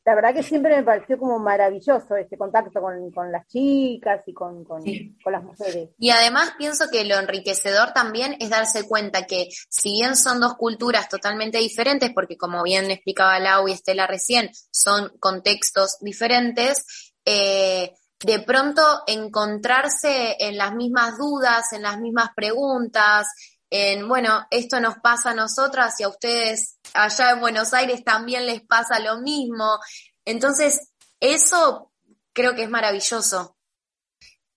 [0.06, 4.64] la verdad que siempre me pareció como maravilloso este contacto con, las chicas y con,
[4.64, 5.90] con, las mujeres.
[5.98, 10.56] Y además pienso que lo enriquecedor también es darse cuenta que si bien son dos
[10.56, 17.94] culturas totalmente diferentes, porque como bien explicaba Lau y Estela recién, son contextos diferentes, eh,
[18.22, 23.28] de pronto encontrarse en las mismas dudas, en las mismas preguntas,
[23.70, 28.46] en, bueno, esto nos pasa a nosotras y a ustedes allá en Buenos Aires también
[28.46, 29.80] les pasa lo mismo.
[30.26, 31.92] Entonces, eso
[32.34, 33.58] creo que es maravilloso.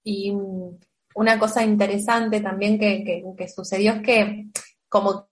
[0.04, 0.32] Y
[1.14, 4.46] una cosa interesante también que, que, que sucedió es que
[4.88, 5.31] como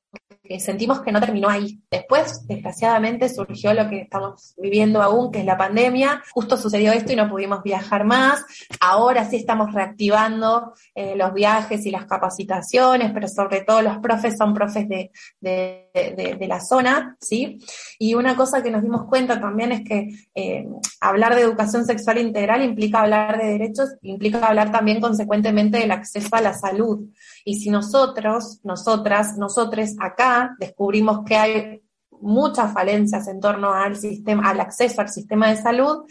[0.59, 1.81] sentimos que no terminó ahí.
[1.91, 6.23] Después, desgraciadamente, surgió lo que estamos viviendo aún, que es la pandemia.
[6.33, 8.45] Justo sucedió esto y no pudimos viajar más.
[8.81, 14.37] Ahora sí estamos reactivando eh, los viajes y las capacitaciones, pero sobre todo los profes
[14.37, 15.11] son profes de,
[15.41, 17.59] de, la zona, ¿sí?
[17.99, 20.67] Y una cosa que nos dimos cuenta también es que eh,
[21.01, 26.35] hablar de educación sexual integral implica hablar de derechos, implica hablar también consecuentemente del acceso
[26.35, 27.09] a la salud.
[27.45, 31.83] Y si nosotros, nosotras, nosotres acá descubrimos que hay
[32.21, 36.05] muchas falencias en torno al sistema, al acceso al sistema de salud,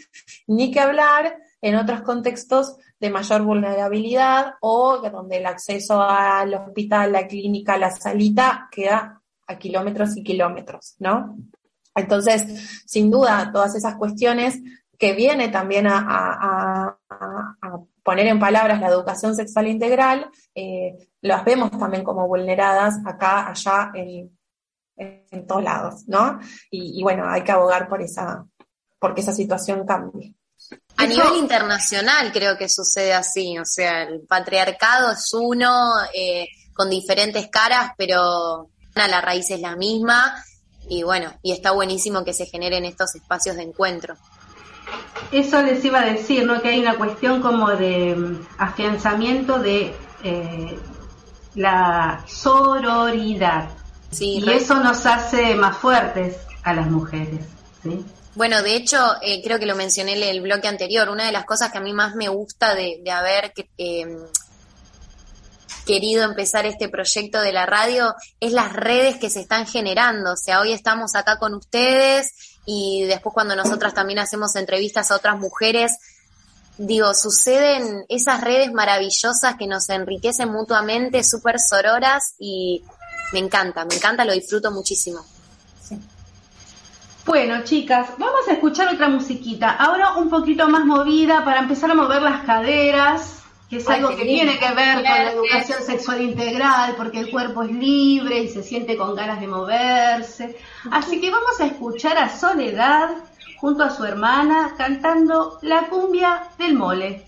[0.46, 7.12] ni que hablar en otros contextos de mayor vulnerabilidad o donde el acceso al hospital,
[7.12, 11.36] la clínica, la salita queda a kilómetros y kilómetros, ¿no?
[11.94, 14.60] Entonces, sin duda, todas esas cuestiones
[14.98, 16.96] que viene también a,
[18.10, 23.92] poner en palabras la educación sexual integral, eh, las vemos también como vulneradas acá, allá,
[23.94, 26.40] en, todos lados, ¿no?
[26.72, 28.44] Y, bueno, hay que abogar por esa,
[28.98, 30.34] porque esa situación cambie.
[30.96, 36.90] A nivel internacional creo que sucede así, o sea, el patriarcado es uno, eh, con
[36.90, 40.34] diferentes caras, pero la raíz es la misma,
[40.88, 44.16] y bueno, y está buenísimo que se generen estos espacios de encuentro.
[45.32, 46.60] Eso les iba a decir, ¿no?
[46.60, 50.78] Que hay una cuestión como de mm, afianzamiento de eh,
[51.54, 53.68] la sororidad.
[54.18, 57.40] y eso nos hace más fuertes a las mujeres.
[58.34, 61.44] Bueno, de hecho, eh, creo que lo mencioné en el bloque anterior, una de las
[61.44, 64.06] cosas que a mí más me gusta de, haber eh,
[65.86, 70.32] querido empezar este proyecto de la radio es las redes que se están generando.
[70.32, 75.16] O sea, hoy estamos acá con ustedes y después cuando nosotras también hacemos entrevistas a
[75.16, 75.98] otras mujeres,
[76.78, 82.84] digo, suceden esas redes maravillosas que nos enriquecen mutuamente, súper sororas y,
[83.32, 85.18] me encanta, me encanta, lo disfruto muchísimo.
[87.26, 89.70] Bueno, chicas, vamos a escuchar otra musiquita.
[89.72, 93.39] Ahora un poquito más movida para empezar a mover las caderas,
[93.70, 97.62] que es algo que tiene que ver con la educación sexual integral, porque el cuerpo
[97.62, 100.56] es libre y se siente con ganas de moverse.
[100.90, 103.10] Así que vamos a escuchar a Soledad
[103.58, 107.24] junto a su hermana cantando la cumbia del mole.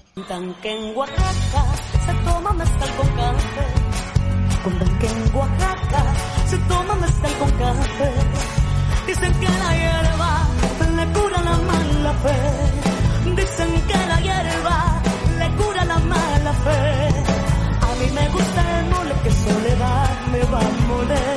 [0.60, 1.64] que en Oaxaca
[2.06, 3.66] se toma mezcal con café.
[4.64, 6.14] Cuentan que en Oaxaca
[6.46, 8.12] se toma mezcal con café.
[9.06, 10.48] Dicen que la hierba
[10.96, 13.30] le cura la mala fe.
[13.36, 14.31] Dicen que la hierba
[21.08, 21.31] va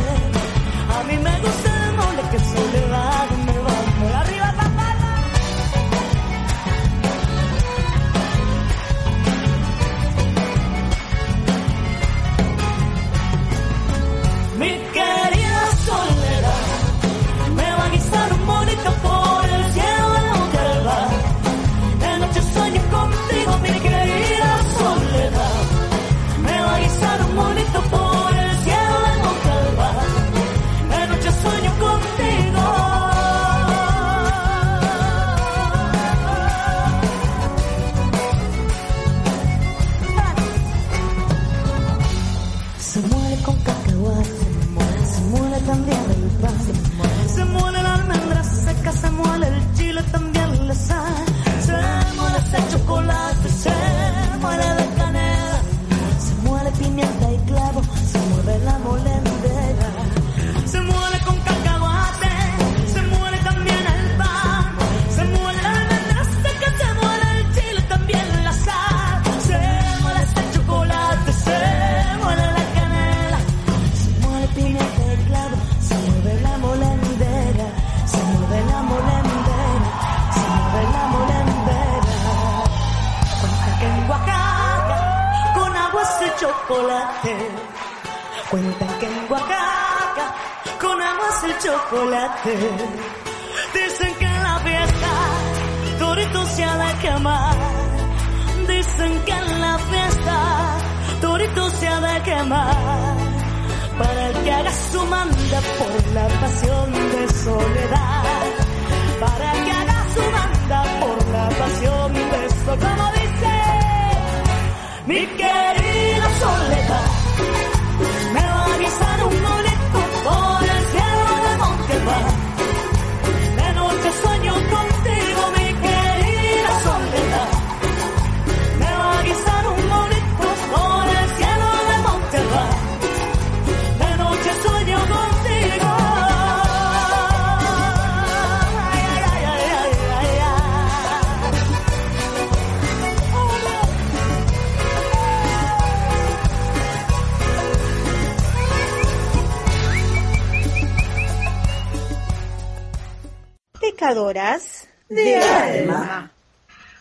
[155.10, 156.32] de alma.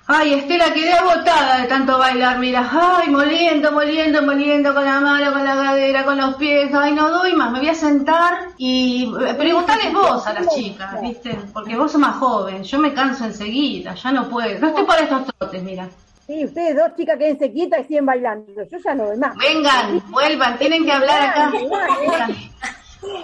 [0.06, 2.68] Ay, Estela, quedé agotada de tanto bailar, mira.
[2.70, 6.70] Ay, moliendo, moliendo, moliendo con la mano, con la cadera, con los pies.
[6.74, 11.38] Ay, no doy más, me voy a sentar y preguntarles vos a las chicas, ¿viste?
[11.54, 14.58] Porque vos sos más joven, yo me canso enseguida, ya no puedo.
[14.58, 15.88] No estoy para estos trotes, mira.
[16.26, 18.62] Sí, ustedes dos chicas quédense quietas y siguen bailando.
[18.70, 19.34] Yo ya no doy más.
[19.36, 21.52] Vengan, vuelvan, tienen que hablar acá.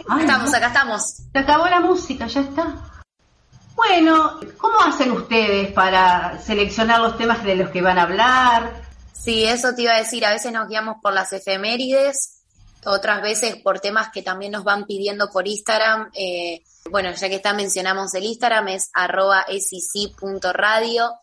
[0.09, 1.03] Ay, Estamos, acá estamos.
[1.31, 2.75] Se acabó la música, ya está.
[3.89, 8.83] Bueno, ¿cómo hacen ustedes para seleccionar los temas de los que van a hablar?
[9.15, 10.27] Sí, eso te iba a decir.
[10.27, 12.43] A veces nos guiamos por las efemérides,
[12.85, 16.11] otras veces por temas que también nos van pidiendo por Instagram.
[16.13, 21.15] Eh, bueno, ya que está mencionamos el Instagram, es arroba sec.radio.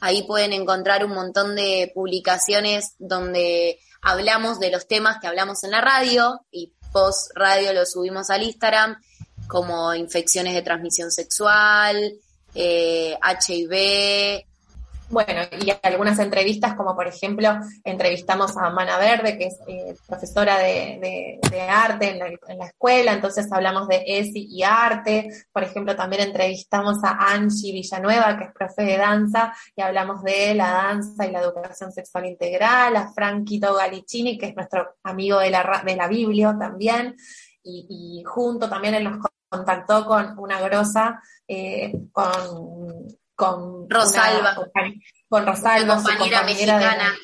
[0.00, 5.70] Ahí pueden encontrar un montón de publicaciones donde hablamos de los temas que hablamos en
[5.70, 8.96] la radio y post radio lo subimos al Instagram,
[9.46, 12.14] como infecciones de transmisión sexual,
[12.54, 13.16] eh,
[13.48, 14.44] HIV,
[15.08, 17.48] Bueno, y algunas entrevistas, como por ejemplo,
[17.84, 23.12] entrevistamos a Mana Verde, que es eh, profesora de, arte en la, en la escuela,
[23.12, 25.28] entonces hablamos de ESI y arte.
[25.52, 30.54] Por ejemplo, también entrevistamos a Angie Villanueva, que es profe de danza, y hablamos de
[30.54, 35.50] la danza y la educación sexual integral, a Franquito Galicini, que es nuestro amigo de
[35.50, 37.14] la, de la Biblio también,
[37.62, 39.18] y, junto también él nos
[39.48, 44.56] contactó con una grosa, eh, con, con Rosalba.
[44.58, 44.92] una-
[45.28, 47.14] con Rosalba, Una su compañera de- mexicana.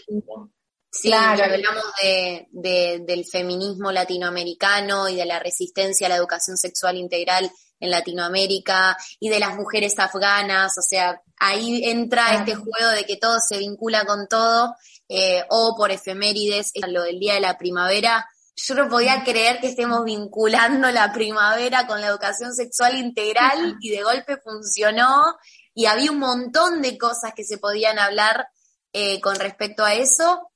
[0.94, 1.44] Sí, claro.
[1.44, 7.50] hablamos de, del feminismo latinoamericano y de la resistencia a la educación sexual integral
[7.80, 13.16] en Latinoamérica y de las mujeres afganas, o sea, ahí entra este juego de que
[13.16, 14.74] todo se vincula con todo,
[15.08, 18.28] eh, o por efemérides, lo del Día de la Primavera.
[18.54, 23.90] Yo no podía creer que estemos vinculando la primavera con la educación sexual integral y
[23.90, 25.36] de golpe funcionó.
[25.74, 28.46] Y había un montón de cosas que se podían hablar
[28.92, 30.50] eh, con respecto a eso.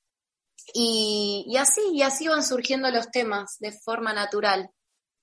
[0.75, 4.71] Y, y así, y así van surgiendo los temas de forma natural.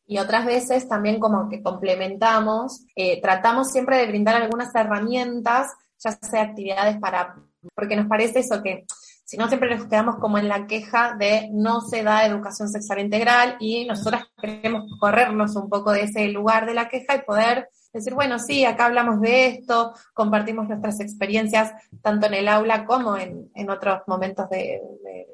[0.05, 6.11] Y otras veces también como que complementamos, eh, tratamos siempre de brindar algunas herramientas, ya
[6.11, 7.35] sea actividades para,
[7.73, 8.85] porque nos parece eso que
[9.25, 12.99] si no siempre nos quedamos como en la queja de no se da educación sexual
[12.99, 17.69] integral y nosotras queremos corrernos un poco de ese lugar de la queja y poder
[17.93, 21.71] decir, bueno, sí, acá hablamos de esto, compartimos nuestras experiencias
[22.01, 24.81] tanto en el aula como en, otros momentos de,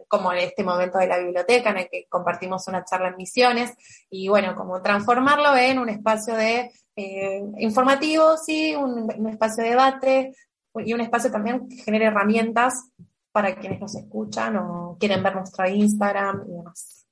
[0.08, 3.72] como en este momento de la biblioteca en el que compartimos una charla en misiones
[4.10, 9.70] y bueno, como transformarlo en un espacio de eh, informativo, sí, un, un espacio de
[9.70, 10.34] debate
[10.76, 12.92] y un espacio también que genere herramientas
[13.32, 17.06] para quienes nos escuchan o quieren ver nuestro Instagram y demás.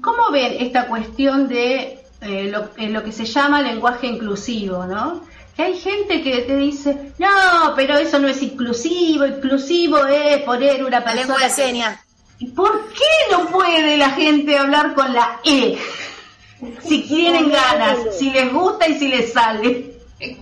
[0.00, 5.22] ¿Cómo ven esta cuestión de eh, lo, eh, lo, que se llama lenguaje inclusivo, ¿no?
[5.56, 10.84] Que hay gente que te dice, no, pero eso no es inclusivo, inclusivo es poner
[10.84, 11.20] una persona...
[11.20, 12.00] lengua de señas.
[12.54, 15.78] ¿Por qué no puede la gente hablar con la E?
[16.82, 19.98] Si tienen ganas, si les gusta y si les sale.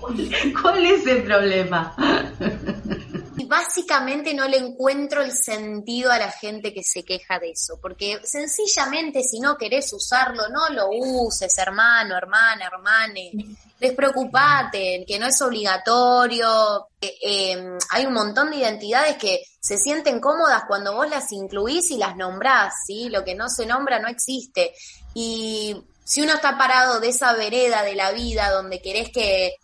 [0.62, 1.96] ¿Cuál es el problema?
[3.46, 8.20] básicamente no le encuentro el sentido a la gente que se queja de eso, porque
[8.24, 13.32] sencillamente si no querés usarlo, no lo uses, hermano, hermana, hermane.
[13.78, 16.88] Despreocupate, que no es obligatorio.
[17.00, 21.96] Eh, hay un montón de identidades que se sienten cómodas cuando vos las incluís y
[21.96, 23.08] las nombrás, ¿sí?
[23.08, 24.72] Lo que no se nombra no existe.
[25.14, 29.56] Y si uno está parado de esa vereda de la vida donde querés que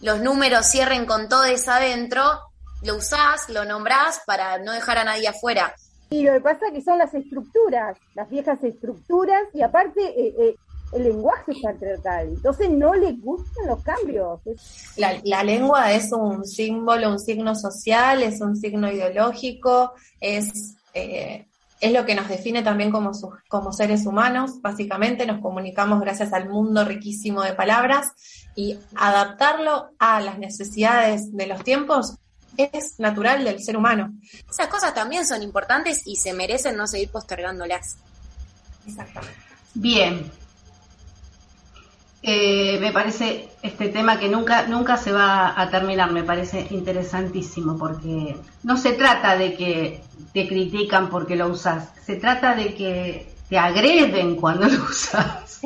[0.00, 2.40] los números cierren con todo eso adentro,
[2.84, 5.74] lo usás, lo nombrás para no dejar a nadie afuera.
[6.10, 10.34] Y lo que pasa es que son las estructuras, las viejas estructuras, y aparte eh,
[10.38, 10.56] eh,
[10.92, 14.40] el lenguaje es patriarcal, entonces no le gustan los cambios.
[14.96, 21.46] La, lengua es un símbolo, un signo social, es un signo ideológico, es, eh,
[21.80, 23.12] es lo que nos define también como,
[23.48, 28.12] como seres humanos, básicamente nos comunicamos gracias al mundo riquísimo de palabras
[28.54, 32.18] y adaptarlo a las necesidades de los tiempos
[32.56, 34.12] es natural del ser humano.
[34.50, 37.96] Esas cosas también son importantes y se merecen no seguir postergándolas.
[38.86, 39.38] Exactamente.
[39.74, 40.30] Bien.
[42.24, 47.76] Eh, me parece este tema que nunca, nunca se va a terminar, me parece interesantísimo,
[47.76, 53.34] porque no se trata de que te critican porque lo usas, se trata de que
[53.48, 55.60] te agreden cuando lo usas.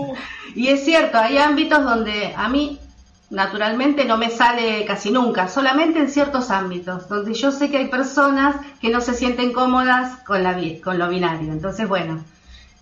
[0.55, 2.81] Y es cierto, hay ámbitos donde a mí
[3.31, 7.89] naturalmente no me sale casi nunca, solamente en ciertos ámbitos, donde yo sé que hay
[7.89, 11.53] personas que no se sienten cómodas con, la, con lo binario.
[11.53, 12.23] Entonces, bueno,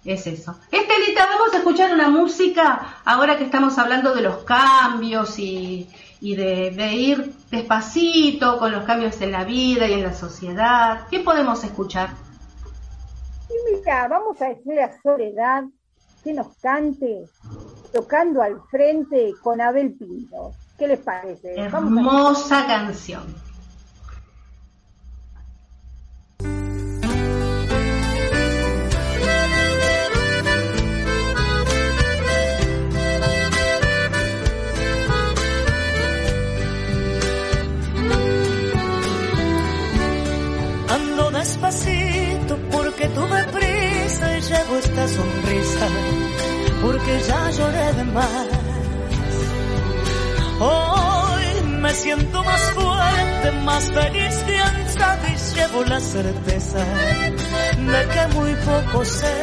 [0.04, 0.56] es eso.
[0.70, 5.88] Estelita, vamos a escuchar una música ahora que estamos hablando de los cambios y,
[6.20, 11.06] de, ir despacito con los cambios en la vida y en la sociedad.
[11.10, 12.10] ¿Qué podemos escuchar?
[13.48, 15.64] Y mira, vamos a decir a Soledad
[16.22, 17.24] que nos cante
[17.94, 20.52] tocando al frente con Abel Pinto.
[20.76, 21.54] ¿Qué les parece?
[21.54, 23.22] Hermosa canción.
[40.88, 46.53] Ando despacito porque tuve prisa y llevo esta sonrisa
[46.84, 48.48] porque ya lloré de más.
[50.60, 51.46] Hoy
[51.82, 56.84] me siento más fuerte, más feliz, fianza y llevo la certeza
[57.92, 59.40] de que muy poco sé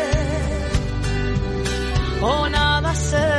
[2.21, 3.29] o nada sé.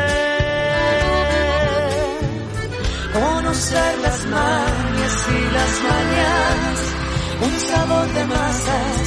[3.13, 6.81] Conocer las mañas y las mañanas,
[7.47, 9.05] un sabor de masas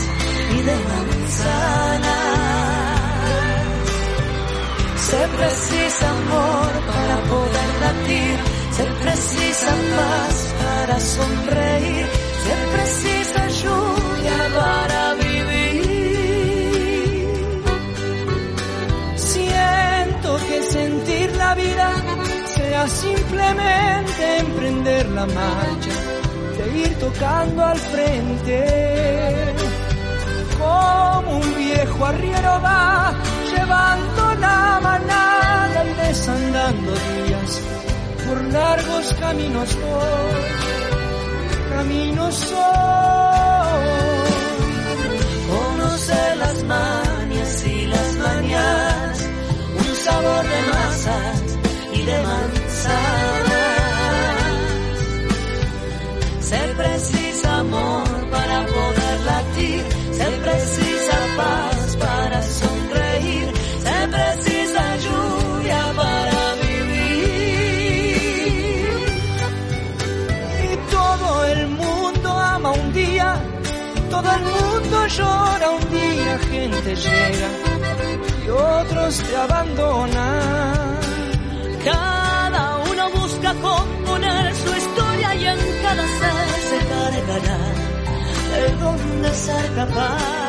[0.56, 2.45] y de manzanas
[5.10, 8.38] se precisa amor para poder latir,
[8.78, 12.06] se precisa paz para sonreír,
[12.46, 15.86] se precisa lluvia para vivir.
[19.16, 21.88] Siento que sentir la vida
[22.56, 25.96] sea simplemente emprender la marcha,
[26.58, 28.58] de ir tocando al frente
[30.58, 33.14] como un viejo arriero va,
[33.56, 37.62] llevando la manada y desandando días
[38.26, 40.44] por largos caminos voy,
[41.76, 42.95] caminos soy.
[76.94, 77.50] Llega
[78.46, 81.00] y otros te abandonan.
[81.84, 87.60] Cada uno busca componer su historia y en cada ser se cargará
[88.58, 90.46] el don de ser capaz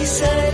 [0.00, 0.53] y ser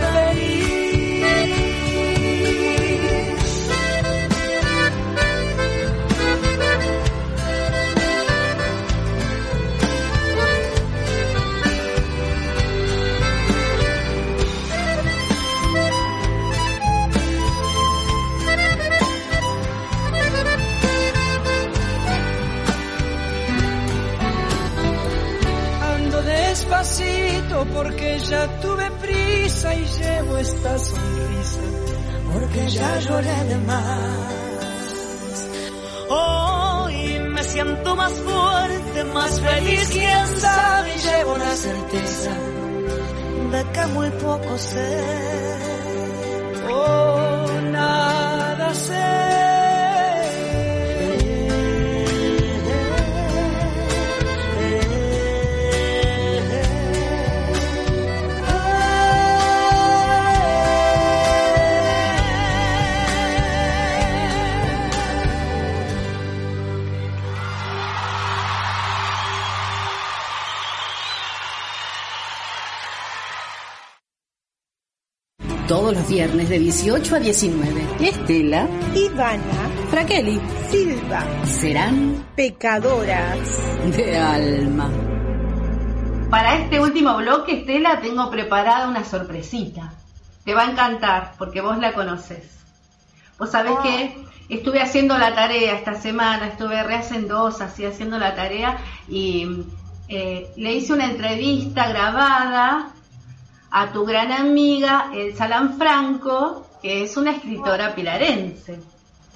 [27.65, 31.61] porque ya tuve prisa y llevo esta sonrisa.
[32.33, 34.41] porque ya lloré de más.
[36.09, 42.31] Hoy me siento más fuerte, más feliz, quién sabe, llevo la certeza
[43.51, 45.03] de que muy poco sé.
[46.69, 49.30] Oh, nada sé.
[75.91, 77.87] Todos los viernes de 18 a 19.
[77.99, 78.65] Estela,
[78.95, 80.39] Ivana, Fraqueli,
[80.69, 83.37] Silva, serán pecadoras.
[83.93, 84.89] de alma.
[86.29, 89.91] Para este último bloque, Estela, tengo preparada una sorpresita.
[90.45, 92.57] Te va a encantar porque vos la conoces.
[93.37, 94.15] Vos sabés que
[94.47, 98.77] estuve haciendo la tarea esta semana, estuve re hacendosa, así haciendo la tarea
[99.09, 99.65] y
[100.07, 102.90] eh, le hice una entrevista grabada
[103.71, 108.79] a tu gran amiga Elsa Lanfranco, que es una escritora pilarense.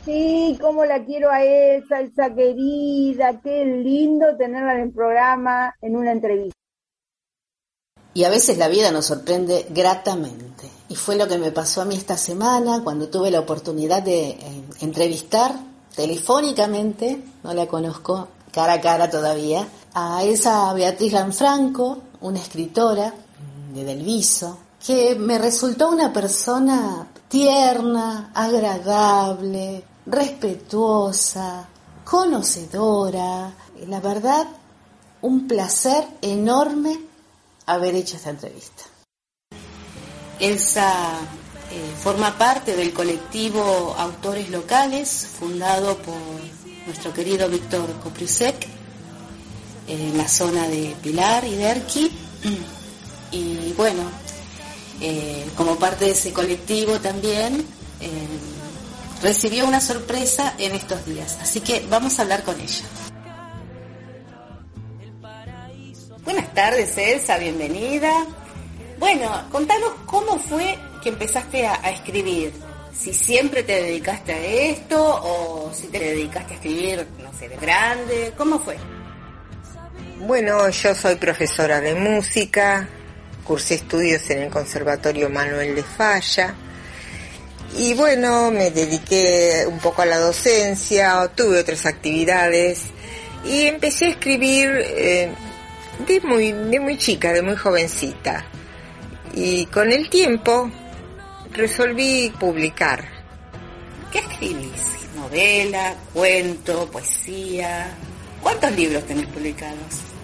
[0.04, 5.96] Sí, cómo la quiero a Elsa, Elsa querida, qué lindo tenerla en el programa en
[5.96, 6.54] una entrevista.
[8.14, 10.70] Y a veces la vida nos sorprende gratamente.
[10.90, 14.30] Y fue lo que me pasó a mí esta semana cuando tuve la oportunidad de
[14.30, 15.54] eh, entrevistar
[15.96, 23.14] telefónicamente, no la conozco cara a cara todavía, a esa Beatriz Lanfranco, una escritora
[23.76, 31.68] de Delviso, que me resultó una persona tierna, agradable, respetuosa,
[32.06, 33.54] conocedora.
[33.88, 34.48] La verdad,
[35.22, 37.00] un placer enorme
[37.66, 38.84] haber hecho esta entrevista.
[40.40, 41.20] Elsa
[41.72, 46.16] eh, forma parte del colectivo Autores Locales, fundado por
[46.86, 48.68] nuestro querido Víctor Copriusek,
[49.88, 52.12] en la zona de Pilar y Derqui.
[53.36, 54.10] Y bueno,
[55.02, 57.66] eh, como parte de ese colectivo también,
[58.00, 58.28] eh,
[59.22, 61.38] recibió una sorpresa en estos días.
[61.42, 62.86] Así que vamos a hablar con ella.
[66.24, 68.26] Buenas tardes, Elsa, bienvenida.
[68.98, 72.54] Bueno, contanos cómo fue que empezaste a, a escribir.
[72.98, 77.58] Si siempre te dedicaste a esto o si te dedicaste a escribir, no sé, de
[77.58, 78.78] grande, ¿cómo fue?
[80.20, 82.88] Bueno, yo soy profesora de música,
[83.46, 86.56] cursé estudios en el Conservatorio Manuel de Falla
[87.78, 92.84] y bueno, me dediqué un poco a la docencia, tuve otras actividades
[93.44, 95.30] y empecé a escribir eh,
[96.08, 98.46] de, muy, de muy chica, de muy jovencita.
[99.34, 100.72] Y con el tiempo
[101.52, 103.06] resolví publicar.
[104.10, 104.82] ¿Qué escribís?
[105.18, 107.88] ¿Novela, cuento, poesía?
[108.42, 110.15] ¿Cuántos libros tenés publicados?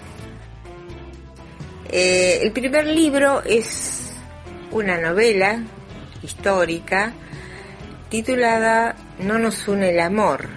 [1.94, 4.12] Eh, el primer libro es
[4.70, 5.62] una novela
[6.22, 7.12] histórica
[8.08, 10.48] titulada No nos une el amor.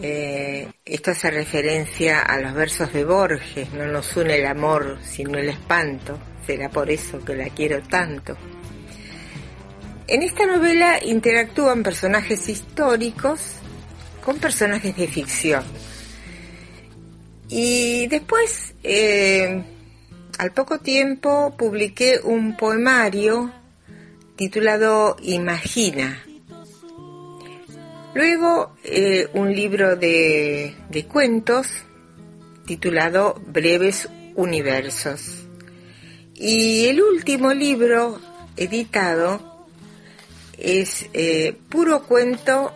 [0.00, 5.38] Eh, esto hace referencia a los versos de Borges, no nos une el amor sino
[5.38, 8.36] el espanto, será por eso que la quiero tanto.
[10.06, 13.40] En esta novela interactúan personajes históricos
[14.24, 15.64] con personajes de ficción.
[17.48, 19.62] Y después, eh,
[20.38, 23.52] al poco tiempo, publiqué un poemario
[24.36, 26.22] titulado Imagina.
[28.14, 30.74] Luego eh, un libro de,
[31.10, 31.68] cuentos
[32.66, 35.46] titulado Breves Universos.
[36.34, 38.20] Y el último libro
[38.56, 39.66] editado
[40.58, 42.72] es eh, Puro Cuento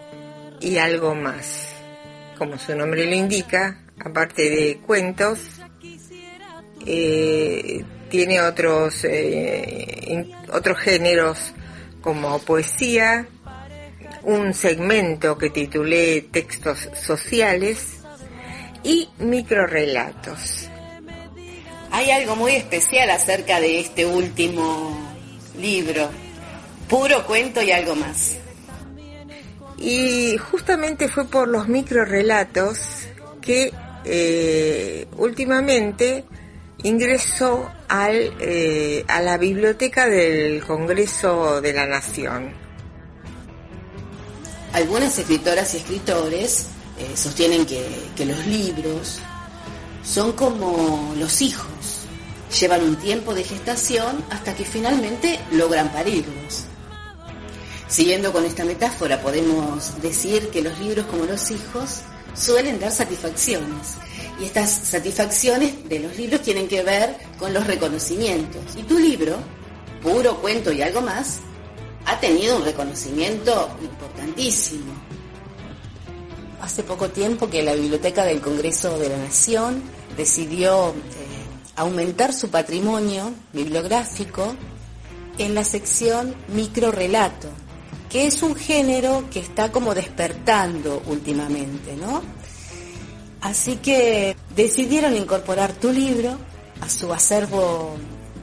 [0.60, 1.68] y algo más.
[2.38, 5.59] Como su nombre lo indica, aparte de cuentos,
[6.86, 11.52] eh, tiene otros, eh, otros géneros
[12.02, 13.26] como poesía,
[14.22, 17.98] un segmento que titulé Textos Sociales
[18.82, 20.68] y microrelatos.
[21.92, 24.96] Hay algo muy especial acerca de este último
[25.58, 26.08] libro,
[26.88, 28.36] puro cuento y algo más.
[29.78, 32.78] Y justamente fue por los microrelatos
[33.40, 33.72] que
[34.04, 36.24] eh, últimamente
[36.82, 42.52] ingresó al, eh, a la biblioteca del Congreso de la Nación.
[44.72, 46.68] Algunas escritoras y escritores
[46.98, 47.84] eh, sostienen que,
[48.16, 49.18] que los libros
[50.04, 52.06] son como los hijos,
[52.58, 56.64] llevan un tiempo de gestación hasta que finalmente logran parirlos.
[57.88, 62.02] Siguiendo con esta metáfora, podemos decir que los libros como los hijos
[62.34, 63.96] suelen dar satisfacciones
[64.40, 68.62] y estas satisfacciones de los libros tienen que ver con los reconocimientos.
[68.76, 69.36] Y tu libro,
[70.02, 71.40] puro cuento y algo más,
[72.06, 74.92] ha tenido un reconocimiento importantísimo.
[76.62, 79.82] Hace poco tiempo que la Biblioteca del Congreso de la Nación
[80.16, 80.92] decidió eh,
[81.76, 84.54] aumentar su patrimonio bibliográfico
[85.38, 87.48] en la sección microrelato,
[88.10, 92.39] que es un género que está como despertando últimamente, ¿no?
[93.40, 96.38] Así que decidieron incorporar tu libro
[96.80, 97.96] a su acervo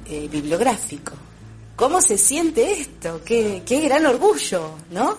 [0.05, 1.13] eh, bibliográfico.
[1.75, 3.21] ¿Cómo se siente esto?
[3.23, 5.17] Qué, gran orgullo, ¿no?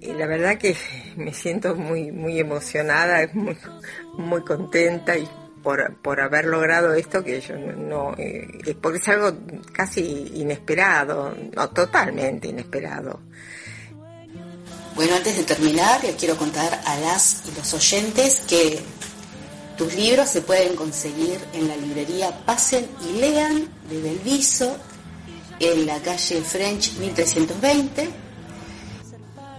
[0.00, 0.76] la verdad que
[1.16, 3.56] me siento muy muy emocionada, muy,
[4.16, 5.28] muy contenta y
[5.66, 9.36] por, por haber logrado esto que yo no, eh, porque es algo
[9.72, 13.20] casi inesperado, no totalmente inesperado.
[14.96, 18.80] Bueno, antes de terminar, les quiero contar a las y los oyentes que
[19.76, 24.74] tus libros se pueden conseguir en la librería Pasen y Lean de Belviso,
[25.60, 28.08] en la calle French 1320,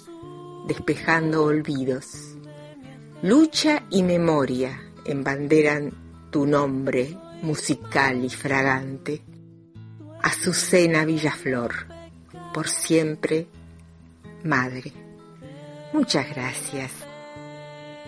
[0.70, 2.38] despejando olvidos.
[3.22, 5.92] Lucha y memoria embanderan
[6.30, 9.22] tu nombre musical y fragante.
[10.22, 11.74] Azucena Villaflor,
[12.54, 13.48] por siempre,
[14.44, 14.94] madre.
[15.94, 16.92] Muchas gracias.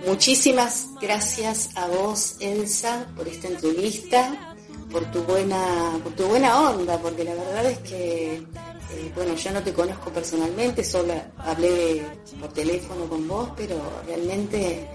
[0.06, 4.56] Muchísimas gracias a vos, Elsa, por esta entrevista,
[4.92, 9.52] por tu buena, por tu buena onda, porque la verdad es que, eh, bueno, yo
[9.52, 12.04] no te conozco personalmente, solo hablé
[12.40, 13.76] por teléfono con vos, pero
[14.06, 14.88] realmente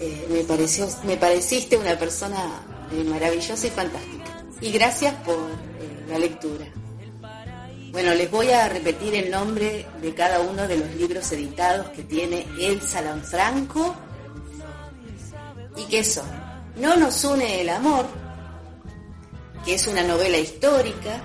[0.00, 4.44] eh, me pareció, me pareciste una persona eh, maravillosa y fantástica.
[4.60, 5.38] Y gracias por
[6.08, 6.66] la lectura.
[7.92, 12.02] Bueno, les voy a repetir el nombre de cada uno de los libros editados que
[12.02, 13.94] tiene Elsa Lanfranco
[15.76, 16.26] y que son
[16.76, 18.06] No nos une el amor,
[19.64, 21.22] que es una novela histórica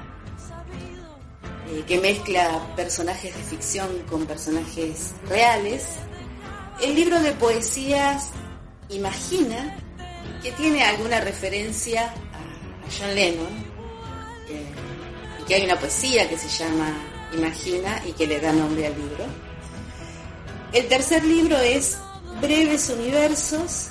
[1.72, 5.86] eh, que mezcla personajes de ficción con personajes reales.
[6.82, 8.30] El libro de poesías
[8.89, 9.75] Imagina,
[10.41, 13.69] que tiene alguna referencia a, John Lennon,
[15.39, 16.91] y que hay una poesía que se llama
[17.33, 19.25] Imagina y que le da nombre al libro.
[20.73, 21.97] El tercer libro es
[22.41, 23.89] Breves Universos,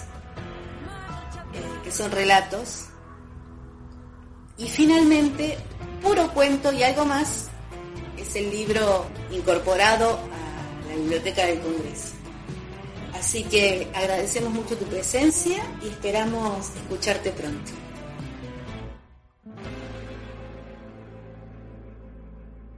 [1.55, 2.88] eh, que son relatos
[4.59, 5.57] y finalmente,
[6.03, 7.46] Puro Cuento y algo más
[8.16, 12.18] es el libro incorporado a la Biblioteca del Congreso.
[13.19, 17.73] Así que agradecemos mucho tu presencia y esperamos escucharte pronto.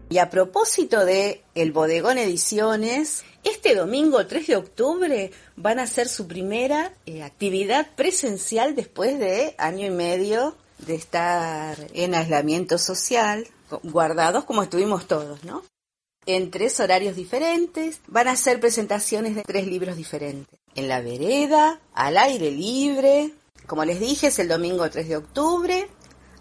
[0.09, 6.09] Y a propósito de El Bodegón Ediciones, este domingo 3 de octubre van a hacer
[6.09, 13.47] su primera eh, actividad presencial después de año y medio de estar en aislamiento social,
[13.83, 15.63] guardados como estuvimos todos, ¿no?
[16.27, 20.59] En tres horarios diferentes, van a ser presentaciones de tres libros diferentes.
[20.75, 23.33] En la vereda, al aire libre,
[23.67, 25.89] como les dije, es el domingo 3 de octubre.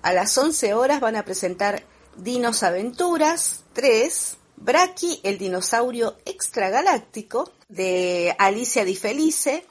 [0.02, 1.84] A las 11 horas van a presentar
[2.18, 9.64] Dinos Aventuras 3, Braki, el dinosaurio extragaláctico, de Alicia Di Felice,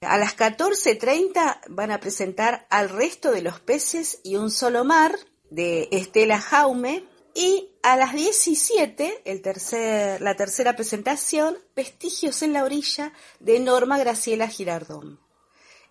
[0.00, 5.16] a las 14.30 van a presentar Al resto de los peces y un solo mar
[5.50, 7.04] de Estela Jaume.
[7.34, 13.98] Y a las 17, el tercer, la tercera presentación, Vestigios en la orilla de Norma
[13.98, 15.18] Graciela Girardón.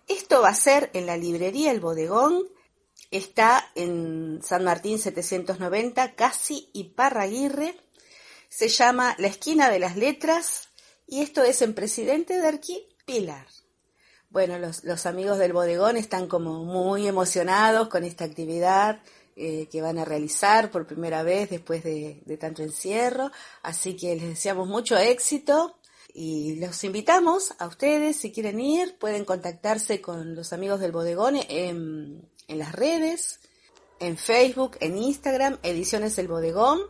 [0.08, 2.48] Esto va a ser en la librería El Bodegón.
[3.10, 7.76] Está en San Martín 790, Casi y Parraguirre.
[8.48, 10.70] Se llama La Esquina de las Letras
[11.06, 12.60] y esto es en Presidente de
[13.04, 13.46] Pilar.
[14.30, 19.00] Bueno, los, amigos del bodegón están como muy emocionados con esta actividad
[19.36, 23.30] eh, que van a realizar por primera vez después de, tanto encierro,
[23.62, 25.76] así que les deseamos mucho éxito
[26.12, 31.36] y los invitamos a ustedes, si quieren ir, pueden contactarse con los amigos del bodegón
[31.48, 33.40] en, en las redes,
[33.98, 36.80] en Facebook, en Instagram, Ediciones del Bodegón,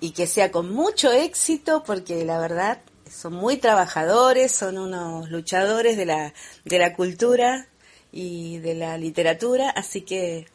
[0.00, 5.96] y que sea con mucho éxito porque la verdad son muy trabajadores, son unos luchadores
[5.96, 6.34] de la,
[6.64, 7.68] de la cultura
[8.12, 10.46] y de la literatura, así que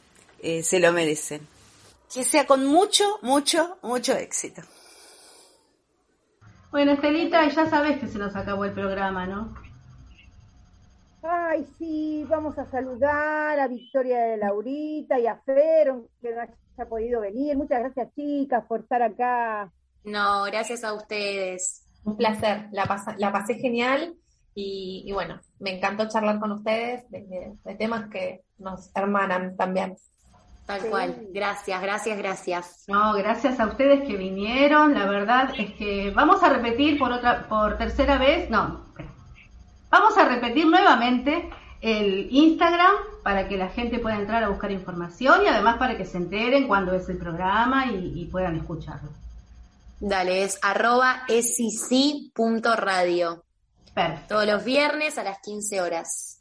[0.41, 1.47] eh, se lo merecen.
[2.13, 4.61] Que sea con mucho, mucho, mucho éxito.
[6.71, 9.53] Bueno, Estelita, ya sabes que se nos acabó el programa, ¿no?
[11.23, 16.89] Ay, sí, vamos a saludar a Victoria de Laurita y a Fer, que no haya
[16.89, 17.55] podido venir.
[17.55, 19.71] Muchas gracias, chicas, por estar acá.
[20.03, 21.85] No, gracias a ustedes.
[22.03, 24.15] Un placer, la, la pasé genial
[24.53, 29.95] y, bueno, me encantó charlar con ustedes de, temas que nos hermanan también.
[30.79, 32.83] Tal cual, gracias, gracias, gracias.
[32.87, 37.47] No, gracias a ustedes que vinieron, la verdad es que vamos a repetir por otra,
[37.47, 38.85] por tercera vez, no,
[39.89, 41.49] vamos a repetir nuevamente
[41.81, 42.93] el Instagram
[43.23, 46.67] para que la gente pueda entrar a buscar información y además para que se enteren
[46.67, 49.09] cuándo es el programa y puedan escucharlo.
[50.01, 51.23] Dale, es arroba.
[53.93, 54.25] Perfecto.
[54.29, 56.39] Todos los viernes a las 15 horas.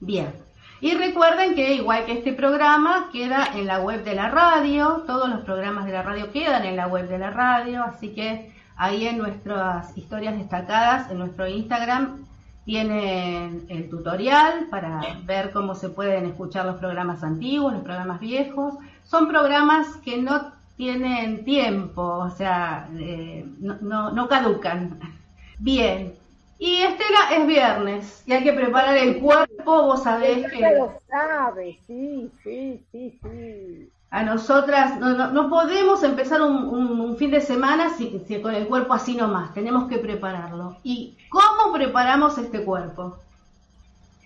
[0.00, 0.32] Bien.
[0.80, 5.28] Y recuerden que igual que este programa queda en la web de la radio, todos
[5.28, 9.06] los programas de la radio quedan en la web de la radio, así que ahí
[9.06, 12.26] en nuestras historias destacadas, en nuestro Instagram,
[12.66, 18.74] tienen el tutorial para ver cómo se pueden escuchar los programas antiguos, los programas viejos.
[19.04, 24.98] Son programas que no tienen tiempo, o sea, eh, no, no, caducan.
[25.58, 26.14] Bien.
[26.58, 30.60] Y Estela es viernes y hay que preparar el cuerpo, vos sabés que...
[30.60, 33.92] lo sabe, sí, sí, sí, sí.
[34.10, 36.68] A nosotras no, no, podemos empezar un,
[37.00, 40.78] un, fin de semana si, si, con el cuerpo así nomás, tenemos que prepararlo.
[40.82, 43.18] ¿Y cómo preparamos este cuerpo?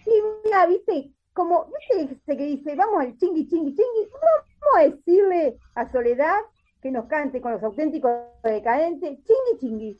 [0.04, 0.12] Sí,
[0.44, 5.56] mira, viste, como, viste ese que dice, vamos al chingui, chingui, chingui, vamos a decirle
[5.74, 6.38] a Soledad
[6.80, 8.12] que nos cante con los auténticos
[8.44, 9.98] decadentes, chingui, chingui.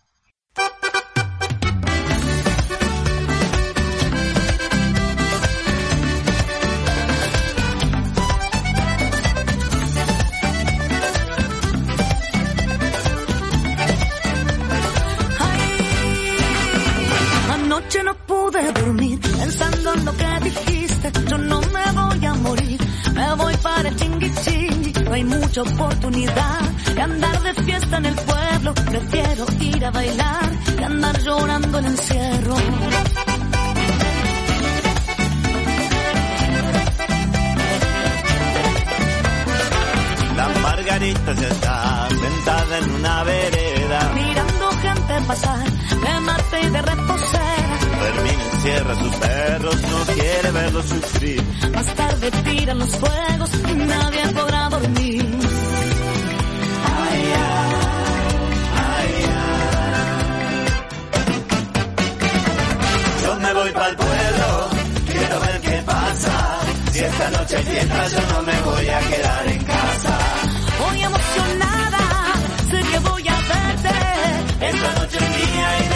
[25.20, 26.60] Hay mucha oportunidad
[26.94, 28.74] de andar de fiesta en el pueblo.
[28.74, 32.56] Prefiero ir a bailar que andar llorando en encierro.
[40.36, 44.12] La Margarita ya está sentada en una vereda.
[44.14, 45.70] Mirando gente pasar
[46.04, 47.78] de mate y de reposera.
[48.00, 51.42] Fermín encierra a sus perros, no quiere verlos sufrir.
[51.74, 54.99] Más tarde tiran los fuegos y nadie podrá dormir.
[63.70, 64.68] Voy para el pueblo,
[65.06, 66.58] quiero ver qué pasa.
[66.92, 70.18] Si esta noche hay fiesta, yo no me voy a quedar en casa.
[70.80, 72.32] Voy emocionada,
[72.70, 74.66] sé que voy a verte.
[74.66, 75.89] Esta noche es mía y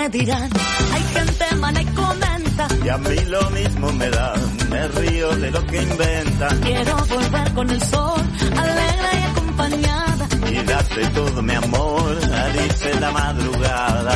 [0.00, 0.50] que dirán?
[0.94, 2.68] Hay gente mala y comenta.
[2.84, 4.34] Y a mí lo mismo me da,
[4.70, 6.60] me río de lo que inventan.
[6.60, 8.22] Quiero volver con el sol,
[8.56, 10.28] alegre y acompañada.
[10.50, 14.14] Y darte todo mi amor, Alice la madrugada.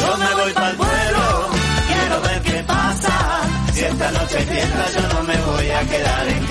[0.00, 1.24] Yo me voy para el pueblo,
[1.88, 3.14] quiero ver qué pasa.
[3.72, 6.41] Si esta noche fiesta, yo no me voy a quedar en